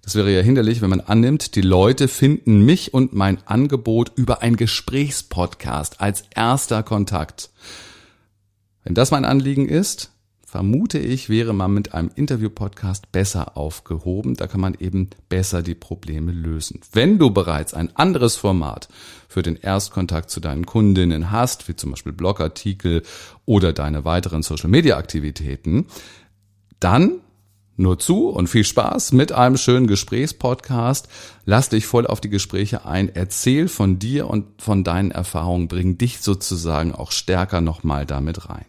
Das 0.09 0.15
wäre 0.15 0.33
ja 0.33 0.41
hinderlich, 0.41 0.81
wenn 0.81 0.89
man 0.89 1.01
annimmt, 1.01 1.53
die 1.53 1.61
Leute 1.61 2.07
finden 2.07 2.65
mich 2.65 2.95
und 2.95 3.13
mein 3.13 3.37
Angebot 3.45 4.11
über 4.15 4.41
ein 4.41 4.55
Gesprächspodcast 4.55 6.01
als 6.01 6.23
erster 6.33 6.81
Kontakt. 6.81 7.51
Wenn 8.83 8.95
das 8.95 9.11
mein 9.11 9.23
Anliegen 9.23 9.69
ist, 9.69 10.09
vermute 10.43 10.97
ich, 10.97 11.29
wäre 11.29 11.53
man 11.53 11.75
mit 11.75 11.93
einem 11.93 12.09
Interview-Podcast 12.15 13.11
besser 13.11 13.55
aufgehoben. 13.55 14.33
Da 14.33 14.47
kann 14.47 14.61
man 14.61 14.73
eben 14.79 15.11
besser 15.29 15.61
die 15.61 15.75
Probleme 15.75 16.31
lösen. 16.31 16.79
Wenn 16.91 17.19
du 17.19 17.29
bereits 17.29 17.75
ein 17.75 17.95
anderes 17.95 18.35
Format 18.35 18.87
für 19.27 19.43
den 19.43 19.57
Erstkontakt 19.57 20.31
zu 20.31 20.39
deinen 20.39 20.65
Kundinnen 20.65 21.29
hast, 21.29 21.67
wie 21.67 21.75
zum 21.75 21.91
Beispiel 21.91 22.13
Blogartikel 22.13 23.03
oder 23.45 23.73
deine 23.73 24.05
weiteren 24.05 24.41
Social-Media-Aktivitäten, 24.41 25.85
dann 26.79 27.21
nur 27.79 27.97
zu 27.97 28.27
und 28.27 28.47
viel 28.47 28.63
Spaß 28.63 29.13
mit 29.13 29.31
einem 29.31 29.57
schönen 29.57 29.87
Gesprächspodcast. 29.87 31.07
Lass 31.45 31.69
dich 31.69 31.85
voll 31.85 32.05
auf 32.05 32.21
die 32.21 32.29
Gespräche 32.29 32.85
ein. 32.85 33.09
Erzähl 33.13 33.67
von 33.67 33.99
dir 33.99 34.27
und 34.29 34.45
von 34.61 34.83
deinen 34.83 35.11
Erfahrungen. 35.11 35.67
Bring 35.67 35.97
dich 35.97 36.19
sozusagen 36.19 36.93
auch 36.93 37.11
stärker 37.11 37.61
nochmal 37.61 38.05
damit 38.05 38.49
rein. 38.49 38.65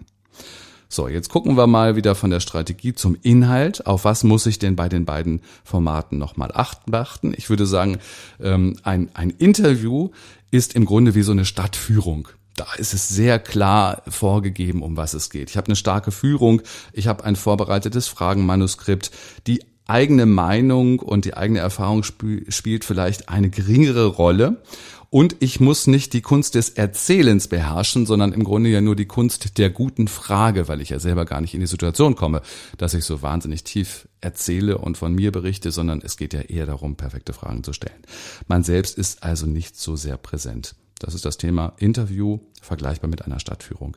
So, 0.88 1.06
jetzt 1.06 1.28
gucken 1.28 1.56
wir 1.56 1.68
mal 1.68 1.94
wieder 1.94 2.16
von 2.16 2.30
der 2.30 2.40
Strategie 2.40 2.94
zum 2.94 3.16
Inhalt. 3.22 3.86
Auf 3.86 4.04
was 4.04 4.24
muss 4.24 4.46
ich 4.46 4.58
denn 4.58 4.74
bei 4.74 4.88
den 4.88 5.04
beiden 5.04 5.40
Formaten 5.62 6.18
nochmal 6.18 6.50
achten? 6.52 7.32
Ich 7.36 7.48
würde 7.48 7.64
sagen, 7.66 7.98
ähm, 8.40 8.76
ein, 8.82 9.08
ein 9.14 9.30
Interview 9.30 10.10
ist 10.50 10.74
im 10.74 10.86
Grunde 10.86 11.14
wie 11.14 11.22
so 11.22 11.30
eine 11.30 11.44
Stadtführung 11.44 12.28
da 12.60 12.74
ist 12.76 12.92
es 12.92 13.08
sehr 13.08 13.38
klar 13.38 14.02
vorgegeben, 14.06 14.82
um 14.82 14.98
was 14.98 15.14
es 15.14 15.30
geht. 15.30 15.48
Ich 15.48 15.56
habe 15.56 15.68
eine 15.68 15.76
starke 15.76 16.10
Führung, 16.10 16.60
ich 16.92 17.06
habe 17.06 17.24
ein 17.24 17.34
vorbereitetes 17.34 18.06
Fragenmanuskript. 18.08 19.10
Die 19.46 19.64
eigene 19.86 20.26
Meinung 20.26 20.98
und 20.98 21.24
die 21.24 21.32
eigene 21.32 21.60
Erfahrung 21.60 22.02
sp 22.04 22.44
spielt 22.50 22.84
vielleicht 22.84 23.30
eine 23.30 23.48
geringere 23.48 24.04
Rolle. 24.04 24.62
Und 25.08 25.36
ich 25.40 25.58
muss 25.58 25.86
nicht 25.86 26.12
die 26.12 26.20
Kunst 26.20 26.54
des 26.54 26.68
Erzählens 26.68 27.48
beherrschen, 27.48 28.04
sondern 28.04 28.32
im 28.32 28.44
Grunde 28.44 28.68
ja 28.68 28.82
nur 28.82 28.94
die 28.94 29.06
Kunst 29.06 29.56
der 29.56 29.70
guten 29.70 30.06
Frage, 30.06 30.68
weil 30.68 30.82
ich 30.82 30.90
ja 30.90 30.98
selber 30.98 31.24
gar 31.24 31.40
nicht 31.40 31.54
in 31.54 31.60
die 31.60 31.66
Situation 31.66 32.14
komme, 32.14 32.42
dass 32.76 32.92
ich 32.92 33.04
so 33.04 33.22
wahnsinnig 33.22 33.64
tief 33.64 34.06
erzähle 34.20 34.76
und 34.76 34.98
von 34.98 35.14
mir 35.14 35.32
berichte, 35.32 35.72
sondern 35.72 36.02
es 36.04 36.18
geht 36.18 36.34
ja 36.34 36.42
eher 36.42 36.66
darum, 36.66 36.96
perfekte 36.96 37.32
Fragen 37.32 37.64
zu 37.64 37.72
stellen. 37.72 38.02
Man 38.48 38.64
selbst 38.64 38.98
ist 38.98 39.22
also 39.22 39.46
nicht 39.46 39.80
so 39.80 39.96
sehr 39.96 40.18
präsent. 40.18 40.74
Das 41.00 41.14
ist 41.14 41.24
das 41.24 41.38
Thema 41.38 41.72
Interview, 41.78 42.38
vergleichbar 42.62 43.10
mit 43.10 43.24
einer 43.24 43.40
Stadtführung. 43.40 43.96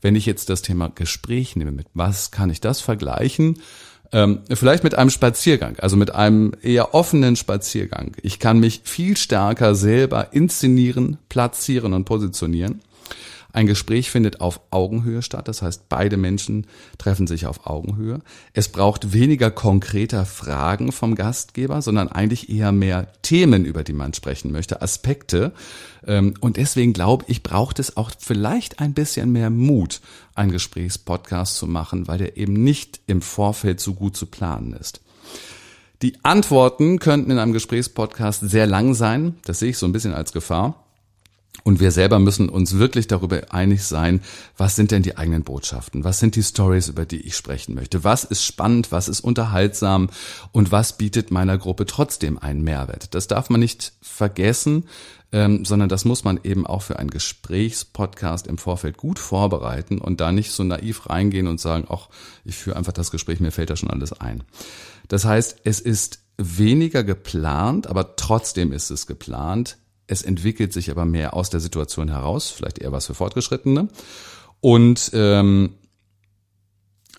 Wenn 0.00 0.16
ich 0.16 0.24
jetzt 0.24 0.48
das 0.48 0.62
Thema 0.62 0.88
Gespräch 0.88 1.56
nehme, 1.56 1.72
mit 1.72 1.88
was 1.92 2.30
kann 2.30 2.48
ich 2.48 2.60
das 2.60 2.80
vergleichen? 2.80 3.60
Ähm, 4.12 4.40
vielleicht 4.54 4.84
mit 4.84 4.94
einem 4.94 5.10
Spaziergang, 5.10 5.76
also 5.80 5.96
mit 5.96 6.14
einem 6.14 6.52
eher 6.62 6.94
offenen 6.94 7.34
Spaziergang. 7.34 8.12
Ich 8.22 8.38
kann 8.38 8.60
mich 8.60 8.82
viel 8.84 9.16
stärker 9.16 9.74
selber 9.74 10.32
inszenieren, 10.32 11.18
platzieren 11.28 11.92
und 11.92 12.04
positionieren. 12.04 12.80
Ein 13.56 13.66
Gespräch 13.66 14.10
findet 14.10 14.42
auf 14.42 14.60
Augenhöhe 14.70 15.22
statt, 15.22 15.48
das 15.48 15.62
heißt, 15.62 15.88
beide 15.88 16.18
Menschen 16.18 16.66
treffen 16.98 17.26
sich 17.26 17.46
auf 17.46 17.66
Augenhöhe. 17.66 18.20
Es 18.52 18.68
braucht 18.68 19.14
weniger 19.14 19.50
konkreter 19.50 20.26
Fragen 20.26 20.92
vom 20.92 21.14
Gastgeber, 21.14 21.80
sondern 21.80 22.08
eigentlich 22.08 22.50
eher 22.50 22.70
mehr 22.70 23.10
Themen, 23.22 23.64
über 23.64 23.82
die 23.82 23.94
man 23.94 24.12
sprechen 24.12 24.52
möchte, 24.52 24.82
Aspekte. 24.82 25.54
Ähm, 26.06 26.34
und 26.40 26.58
deswegen 26.58 26.92
glaube 26.92 27.24
ich, 27.28 27.42
braucht 27.42 27.78
es 27.78 27.96
auch 27.96 28.10
vielleicht 28.18 28.78
ein 28.80 28.92
bisschen 28.92 29.32
mehr 29.32 29.48
Mut, 29.48 30.02
einen 30.34 30.52
Gesprächspodcast 30.52 31.56
zu 31.56 31.66
machen, 31.66 32.08
weil 32.08 32.18
der 32.18 32.36
eben 32.36 32.62
nicht 32.62 33.00
im 33.06 33.22
Vorfeld 33.22 33.80
so 33.80 33.94
gut 33.94 34.18
zu 34.18 34.26
planen 34.26 34.74
ist. 34.74 35.00
Die 36.02 36.22
Antworten 36.22 36.98
könnten 36.98 37.30
in 37.30 37.38
einem 37.38 37.54
Gesprächspodcast 37.54 38.50
sehr 38.50 38.66
lang 38.66 38.92
sein. 38.92 39.36
Das 39.46 39.60
sehe 39.60 39.70
ich 39.70 39.78
so 39.78 39.86
ein 39.86 39.92
bisschen 39.92 40.12
als 40.12 40.34
Gefahr. 40.34 40.85
Und 41.66 41.80
wir 41.80 41.90
selber 41.90 42.20
müssen 42.20 42.48
uns 42.48 42.78
wirklich 42.78 43.08
darüber 43.08 43.52
einig 43.52 43.82
sein, 43.82 44.20
was 44.56 44.76
sind 44.76 44.92
denn 44.92 45.02
die 45.02 45.16
eigenen 45.16 45.42
Botschaften? 45.42 46.04
Was 46.04 46.20
sind 46.20 46.36
die 46.36 46.44
Stories, 46.44 46.86
über 46.86 47.06
die 47.06 47.22
ich 47.22 47.36
sprechen 47.36 47.74
möchte? 47.74 48.04
Was 48.04 48.22
ist 48.22 48.44
spannend? 48.44 48.92
Was 48.92 49.08
ist 49.08 49.18
unterhaltsam? 49.18 50.08
Und 50.52 50.70
was 50.70 50.96
bietet 50.96 51.32
meiner 51.32 51.58
Gruppe 51.58 51.84
trotzdem 51.84 52.38
einen 52.38 52.62
Mehrwert? 52.62 53.16
Das 53.16 53.26
darf 53.26 53.50
man 53.50 53.58
nicht 53.58 53.94
vergessen, 54.00 54.84
ähm, 55.32 55.64
sondern 55.64 55.88
das 55.88 56.04
muss 56.04 56.22
man 56.22 56.38
eben 56.44 56.68
auch 56.68 56.82
für 56.82 57.00
einen 57.00 57.10
Gesprächspodcast 57.10 58.46
im 58.46 58.58
Vorfeld 58.58 58.96
gut 58.96 59.18
vorbereiten 59.18 59.98
und 59.98 60.20
da 60.20 60.30
nicht 60.30 60.52
so 60.52 60.62
naiv 60.62 61.10
reingehen 61.10 61.48
und 61.48 61.60
sagen, 61.60 61.88
ach, 61.90 62.10
ich 62.44 62.54
führe 62.54 62.76
einfach 62.76 62.92
das 62.92 63.10
Gespräch, 63.10 63.40
mir 63.40 63.50
fällt 63.50 63.70
da 63.70 63.76
schon 63.76 63.90
alles 63.90 64.12
ein. 64.12 64.44
Das 65.08 65.24
heißt, 65.24 65.62
es 65.64 65.80
ist 65.80 66.20
weniger 66.38 67.02
geplant, 67.02 67.88
aber 67.88 68.14
trotzdem 68.14 68.70
ist 68.70 68.90
es 68.90 69.08
geplant, 69.08 69.78
es 70.06 70.22
entwickelt 70.22 70.72
sich 70.72 70.90
aber 70.90 71.04
mehr 71.04 71.34
aus 71.34 71.50
der 71.50 71.60
Situation 71.60 72.08
heraus, 72.08 72.50
vielleicht 72.50 72.78
eher 72.78 72.92
was 72.92 73.06
für 73.06 73.14
Fortgeschrittene. 73.14 73.88
Und 74.60 75.10
ähm, 75.14 75.74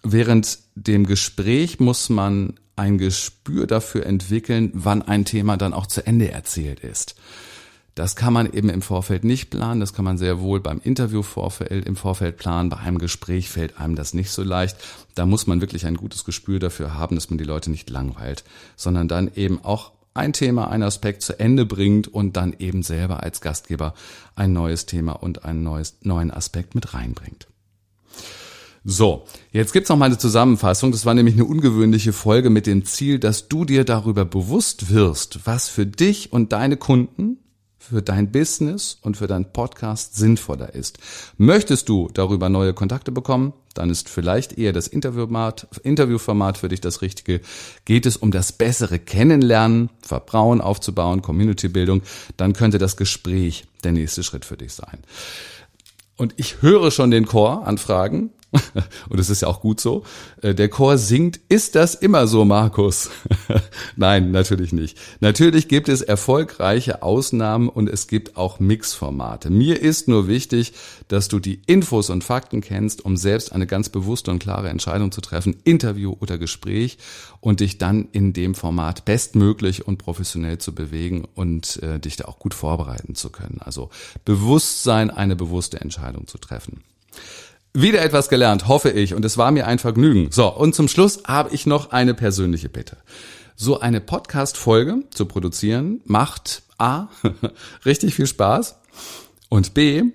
während 0.03 0.59
dem 0.75 1.05
Gespräch 1.05 1.79
muss 1.79 2.09
man 2.09 2.59
ein 2.75 2.97
Gespür 2.97 3.67
dafür 3.67 4.05
entwickeln, 4.05 4.71
wann 4.73 5.01
ein 5.01 5.25
Thema 5.25 5.57
dann 5.57 5.73
auch 5.73 5.87
zu 5.87 6.05
Ende 6.05 6.31
erzählt 6.31 6.79
ist. 6.79 7.15
Das 7.95 8.15
kann 8.15 8.31
man 8.31 8.53
eben 8.53 8.69
im 8.69 8.83
Vorfeld 8.83 9.23
nicht 9.23 9.49
planen, 9.49 9.79
das 9.79 9.91
kann 9.91 10.05
man 10.05 10.19
sehr 10.19 10.39
wohl 10.39 10.59
beim 10.59 10.79
Interview 10.83 11.23
im 11.69 11.95
Vorfeld 11.95 12.37
planen, 12.37 12.69
bei 12.69 12.77
einem 12.77 12.99
Gespräch 12.99 13.49
fällt 13.49 13.79
einem 13.79 13.95
das 13.95 14.13
nicht 14.13 14.29
so 14.29 14.43
leicht. 14.43 14.77
Da 15.15 15.25
muss 15.25 15.47
man 15.47 15.61
wirklich 15.61 15.87
ein 15.87 15.97
gutes 15.97 16.23
Gespür 16.23 16.59
dafür 16.59 16.93
haben, 16.93 17.15
dass 17.15 17.31
man 17.31 17.39
die 17.39 17.43
Leute 17.43 17.71
nicht 17.71 17.89
langweilt, 17.89 18.43
sondern 18.75 19.07
dann 19.07 19.31
eben 19.33 19.65
auch 19.65 19.93
ein 20.17 20.33
Thema, 20.33 20.69
ein 20.69 20.83
Aspekt 20.83 21.21
zu 21.21 21.39
Ende 21.39 21.65
bringt 21.65 22.07
und 22.07 22.35
dann 22.37 22.55
eben 22.59 22.83
selber 22.83 23.23
als 23.23 23.41
Gastgeber 23.41 23.93
ein 24.35 24.53
neues 24.53 24.85
Thema 24.85 25.13
und 25.13 25.45
einen 25.45 25.63
neues, 25.63 25.97
neuen 26.01 26.31
Aspekt 26.31 26.75
mit 26.75 26.93
reinbringt. 26.93 27.47
So, 28.89 29.25
jetzt 29.51 29.73
gibt's 29.73 29.89
noch 29.89 29.97
mal 29.97 30.05
eine 30.05 30.17
Zusammenfassung. 30.17 30.93
Das 30.93 31.05
war 31.05 31.13
nämlich 31.13 31.35
eine 31.35 31.43
ungewöhnliche 31.43 32.13
Folge 32.13 32.49
mit 32.49 32.67
dem 32.67 32.85
Ziel, 32.85 33.19
dass 33.19 33.49
du 33.49 33.65
dir 33.65 33.83
darüber 33.83 34.23
bewusst 34.23 34.89
wirst, 34.89 35.45
was 35.45 35.67
für 35.67 35.85
dich 35.85 36.31
und 36.31 36.53
deine 36.53 36.77
Kunden 36.77 37.39
für 37.89 38.01
dein 38.01 38.31
Business 38.31 38.97
und 39.01 39.17
für 39.17 39.27
deinen 39.27 39.51
Podcast 39.51 40.15
sinnvoller 40.15 40.73
ist. 40.75 40.99
Möchtest 41.37 41.89
du 41.89 42.09
darüber 42.13 42.49
neue 42.49 42.73
Kontakte 42.73 43.11
bekommen, 43.11 43.53
dann 43.73 43.89
ist 43.89 44.09
vielleicht 44.09 44.57
eher 44.57 44.73
das 44.73 44.87
Interviewformat, 44.87 45.67
Interviewformat 45.83 46.57
für 46.57 46.67
dich 46.67 46.81
das 46.81 47.01
Richtige. 47.01 47.41
Geht 47.85 48.05
es 48.05 48.17
um 48.17 48.31
das 48.31 48.51
bessere 48.51 48.99
Kennenlernen, 48.99 49.89
Vertrauen 50.01 50.61
aufzubauen, 50.61 51.21
Communitybildung, 51.21 52.01
dann 52.37 52.53
könnte 52.53 52.77
das 52.77 52.97
Gespräch 52.97 53.65
der 53.83 53.91
nächste 53.91 54.23
Schritt 54.23 54.45
für 54.45 54.57
dich 54.57 54.73
sein. 54.73 54.99
Und 56.17 56.33
ich 56.37 56.61
höre 56.61 56.91
schon 56.91 57.11
den 57.11 57.27
Chor 57.27 57.67
anfragen. 57.67 58.31
Und 59.09 59.19
es 59.19 59.29
ist 59.29 59.41
ja 59.41 59.47
auch 59.47 59.59
gut 59.59 59.79
so. 59.79 60.03
Äh, 60.41 60.55
der 60.55 60.69
Chor 60.69 60.97
singt, 60.97 61.39
ist 61.49 61.75
das 61.75 61.95
immer 61.95 62.27
so, 62.27 62.45
Markus? 62.45 63.09
Nein, 63.95 64.31
natürlich 64.31 64.71
nicht. 64.71 64.97
Natürlich 65.19 65.67
gibt 65.67 65.89
es 65.89 66.01
erfolgreiche 66.01 67.01
Ausnahmen 67.01 67.67
und 67.67 67.89
es 67.89 68.07
gibt 68.07 68.37
auch 68.37 68.59
Mixformate. 68.59 69.49
Mir 69.49 69.81
ist 69.81 70.07
nur 70.07 70.27
wichtig, 70.27 70.73
dass 71.09 71.27
du 71.27 71.39
die 71.39 71.61
Infos 71.65 72.09
und 72.09 72.23
Fakten 72.23 72.61
kennst, 72.61 73.03
um 73.03 73.17
selbst 73.17 73.51
eine 73.51 73.67
ganz 73.67 73.89
bewusste 73.89 74.31
und 74.31 74.39
klare 74.39 74.69
Entscheidung 74.69 75.11
zu 75.11 75.21
treffen, 75.21 75.57
Interview 75.63 76.15
oder 76.19 76.37
Gespräch 76.37 76.97
und 77.41 77.59
dich 77.59 77.77
dann 77.77 78.07
in 78.11 78.33
dem 78.33 78.55
Format 78.55 79.05
bestmöglich 79.05 79.87
und 79.87 79.97
professionell 79.97 80.57
zu 80.57 80.73
bewegen 80.73 81.27
und 81.35 81.81
äh, 81.83 81.99
dich 81.99 82.15
da 82.15 82.25
auch 82.25 82.39
gut 82.39 82.53
vorbereiten 82.53 83.15
zu 83.15 83.29
können. 83.29 83.59
Also 83.59 83.89
Bewusstsein, 84.25 85.09
eine 85.09 85.35
bewusste 85.35 85.81
Entscheidung 85.81 86.27
zu 86.27 86.37
treffen. 86.37 86.83
Wieder 87.79 88.01
etwas 88.01 88.27
gelernt, 88.27 88.67
hoffe 88.67 88.89
ich, 88.89 89.13
und 89.13 89.23
es 89.23 89.37
war 89.37 89.51
mir 89.51 89.67
ein 89.67 89.77
Vergnügen. 89.77 90.31
So, 90.31 90.51
und 90.51 90.73
zum 90.73 90.87
Schluss 90.87 91.25
habe 91.25 91.53
ich 91.53 91.67
noch 91.67 91.91
eine 91.91 92.15
persönliche 92.15 92.69
Bitte. 92.69 92.97
So 93.55 93.79
eine 93.79 94.01
Podcast-Folge 94.01 95.03
zu 95.11 95.27
produzieren 95.27 96.01
macht 96.05 96.63
A, 96.79 97.09
richtig 97.85 98.15
viel 98.15 98.25
Spaß 98.25 98.79
und 99.49 99.75
B, 99.75 100.05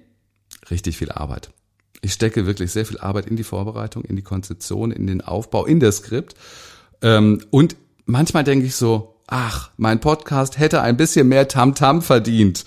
richtig 0.72 0.98
viel 0.98 1.12
Arbeit. 1.12 1.52
Ich 2.00 2.14
stecke 2.14 2.46
wirklich 2.46 2.72
sehr 2.72 2.84
viel 2.84 2.98
Arbeit 2.98 3.26
in 3.26 3.36
die 3.36 3.44
Vorbereitung, 3.44 4.02
in 4.02 4.16
die 4.16 4.22
Konzeption, 4.22 4.90
in 4.90 5.06
den 5.06 5.20
Aufbau, 5.20 5.64
in 5.64 5.78
das 5.78 5.98
Skript. 5.98 6.34
Ähm, 7.00 7.42
und 7.50 7.76
manchmal 8.06 8.42
denke 8.42 8.66
ich 8.66 8.74
so, 8.74 9.20
ach, 9.28 9.70
mein 9.76 10.00
Podcast 10.00 10.58
hätte 10.58 10.82
ein 10.82 10.96
bisschen 10.96 11.28
mehr 11.28 11.46
Tamtam 11.46 11.98
-Tam 11.98 12.02
verdient. 12.02 12.64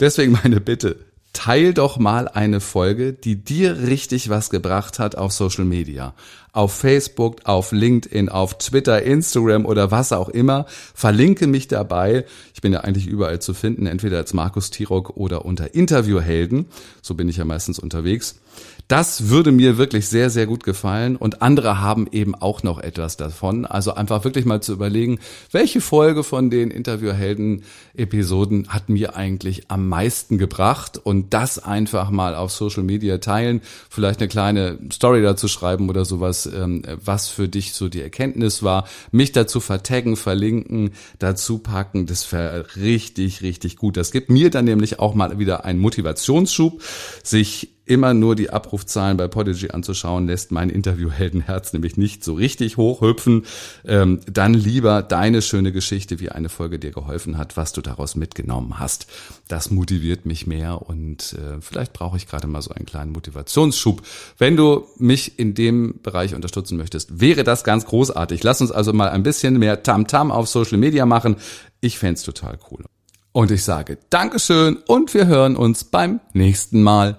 Deswegen 0.00 0.32
meine 0.42 0.62
Bitte, 0.62 1.04
teil 1.32 1.74
doch 1.74 1.98
mal 1.98 2.28
eine 2.28 2.60
Folge, 2.60 3.12
die 3.12 3.36
dir 3.36 3.86
richtig 3.86 4.28
was 4.28 4.50
gebracht 4.50 4.98
hat 4.98 5.16
auf 5.16 5.32
Social 5.32 5.64
Media. 5.64 6.14
Auf 6.52 6.72
Facebook, 6.72 7.44
auf 7.44 7.70
LinkedIn, 7.70 8.28
auf 8.28 8.58
Twitter, 8.58 9.02
Instagram 9.02 9.64
oder 9.64 9.90
was 9.90 10.12
auch 10.12 10.28
immer. 10.28 10.66
Verlinke 10.94 11.46
mich 11.46 11.68
dabei. 11.68 12.24
Ich 12.54 12.60
bin 12.60 12.72
ja 12.72 12.80
eigentlich 12.80 13.06
überall 13.06 13.40
zu 13.40 13.54
finden, 13.54 13.86
entweder 13.86 14.16
als 14.16 14.34
Markus 14.34 14.70
Tirok 14.70 15.16
oder 15.16 15.44
unter 15.44 15.74
Interviewhelden. 15.74 16.66
So 17.02 17.14
bin 17.14 17.28
ich 17.28 17.36
ja 17.36 17.44
meistens 17.44 17.78
unterwegs. 17.78 18.40
Das 18.88 19.28
würde 19.28 19.52
mir 19.52 19.76
wirklich 19.76 20.08
sehr, 20.08 20.30
sehr 20.30 20.46
gut 20.46 20.64
gefallen 20.64 21.16
und 21.16 21.42
andere 21.42 21.78
haben 21.78 22.08
eben 22.10 22.34
auch 22.34 22.62
noch 22.62 22.78
etwas 22.78 23.18
davon. 23.18 23.66
Also 23.66 23.92
einfach 23.92 24.24
wirklich 24.24 24.46
mal 24.46 24.62
zu 24.62 24.72
überlegen, 24.72 25.20
welche 25.52 25.82
Folge 25.82 26.24
von 26.24 26.48
den 26.48 26.70
Interviewhelden-Episoden 26.70 28.68
hat 28.68 28.88
mir 28.88 29.14
eigentlich 29.14 29.70
am 29.70 29.88
meisten 29.88 30.38
gebracht 30.38 30.96
und 30.96 31.34
das 31.34 31.58
einfach 31.58 32.08
mal 32.08 32.34
auf 32.34 32.50
Social 32.50 32.82
Media 32.82 33.18
teilen, 33.18 33.60
vielleicht 33.90 34.20
eine 34.20 34.28
kleine 34.28 34.78
Story 34.90 35.20
dazu 35.20 35.48
schreiben 35.48 35.90
oder 35.90 36.06
sowas, 36.06 36.46
ähm, 36.46 36.80
was 37.04 37.28
für 37.28 37.46
dich 37.46 37.74
so 37.74 37.90
die 37.90 38.00
Erkenntnis 38.00 38.62
war, 38.62 38.88
mich 39.12 39.32
dazu 39.32 39.60
vertaggen, 39.60 40.16
verlinken, 40.16 40.92
dazu 41.18 41.58
packen, 41.58 42.06
das 42.06 42.32
wäre 42.32 42.64
richtig, 42.76 43.42
richtig 43.42 43.76
gut. 43.76 43.98
Das 43.98 44.12
gibt 44.12 44.30
mir 44.30 44.48
dann 44.48 44.64
nämlich 44.64 44.98
auch 44.98 45.14
mal 45.14 45.38
wieder 45.38 45.66
einen 45.66 45.78
Motivationsschub, 45.78 46.80
sich 47.22 47.74
immer 47.88 48.14
nur 48.14 48.36
die 48.36 48.50
Abrufzahlen 48.50 49.16
bei 49.16 49.28
Podigy 49.28 49.70
anzuschauen, 49.70 50.26
lässt 50.26 50.50
mein 50.52 50.70
Interviewheldenherz 50.70 51.72
nämlich 51.72 51.96
nicht 51.96 52.22
so 52.22 52.34
richtig 52.34 52.76
hochhüpfen. 52.76 53.44
Ähm, 53.84 54.20
dann 54.30 54.54
lieber 54.54 55.02
deine 55.02 55.42
schöne 55.42 55.72
Geschichte, 55.72 56.20
wie 56.20 56.30
eine 56.30 56.48
Folge 56.48 56.78
dir 56.78 56.90
geholfen 56.90 57.38
hat, 57.38 57.56
was 57.56 57.72
du 57.72 57.80
daraus 57.80 58.14
mitgenommen 58.14 58.78
hast. 58.78 59.06
Das 59.48 59.70
motiviert 59.70 60.26
mich 60.26 60.46
mehr 60.46 60.82
und 60.82 61.34
äh, 61.34 61.60
vielleicht 61.60 61.92
brauche 61.92 62.16
ich 62.16 62.26
gerade 62.26 62.46
mal 62.46 62.62
so 62.62 62.70
einen 62.70 62.86
kleinen 62.86 63.12
Motivationsschub. 63.12 64.02
Wenn 64.36 64.56
du 64.56 64.86
mich 64.98 65.38
in 65.38 65.54
dem 65.54 66.00
Bereich 66.02 66.34
unterstützen 66.34 66.76
möchtest, 66.76 67.20
wäre 67.20 67.44
das 67.44 67.64
ganz 67.64 67.86
großartig. 67.86 68.42
Lass 68.42 68.60
uns 68.60 68.70
also 68.70 68.92
mal 68.92 69.08
ein 69.08 69.22
bisschen 69.22 69.58
mehr 69.58 69.82
Tamtam 69.82 70.30
-Tam 70.30 70.34
auf 70.34 70.48
Social 70.48 70.78
Media 70.78 71.06
machen. 71.06 71.36
Ich 71.80 71.98
fände 71.98 72.20
total 72.20 72.58
cool. 72.70 72.84
Und 73.32 73.50
ich 73.50 73.62
sage 73.62 73.98
Dankeschön 74.10 74.78
und 74.86 75.14
wir 75.14 75.26
hören 75.26 75.56
uns 75.56 75.84
beim 75.84 76.20
nächsten 76.32 76.82
Mal. 76.82 77.18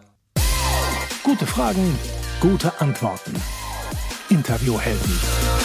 Gute 1.23 1.45
Fragen, 1.45 1.97
gute 2.39 2.79
Antworten. 2.79 3.33
Interviewhelden. 4.29 5.58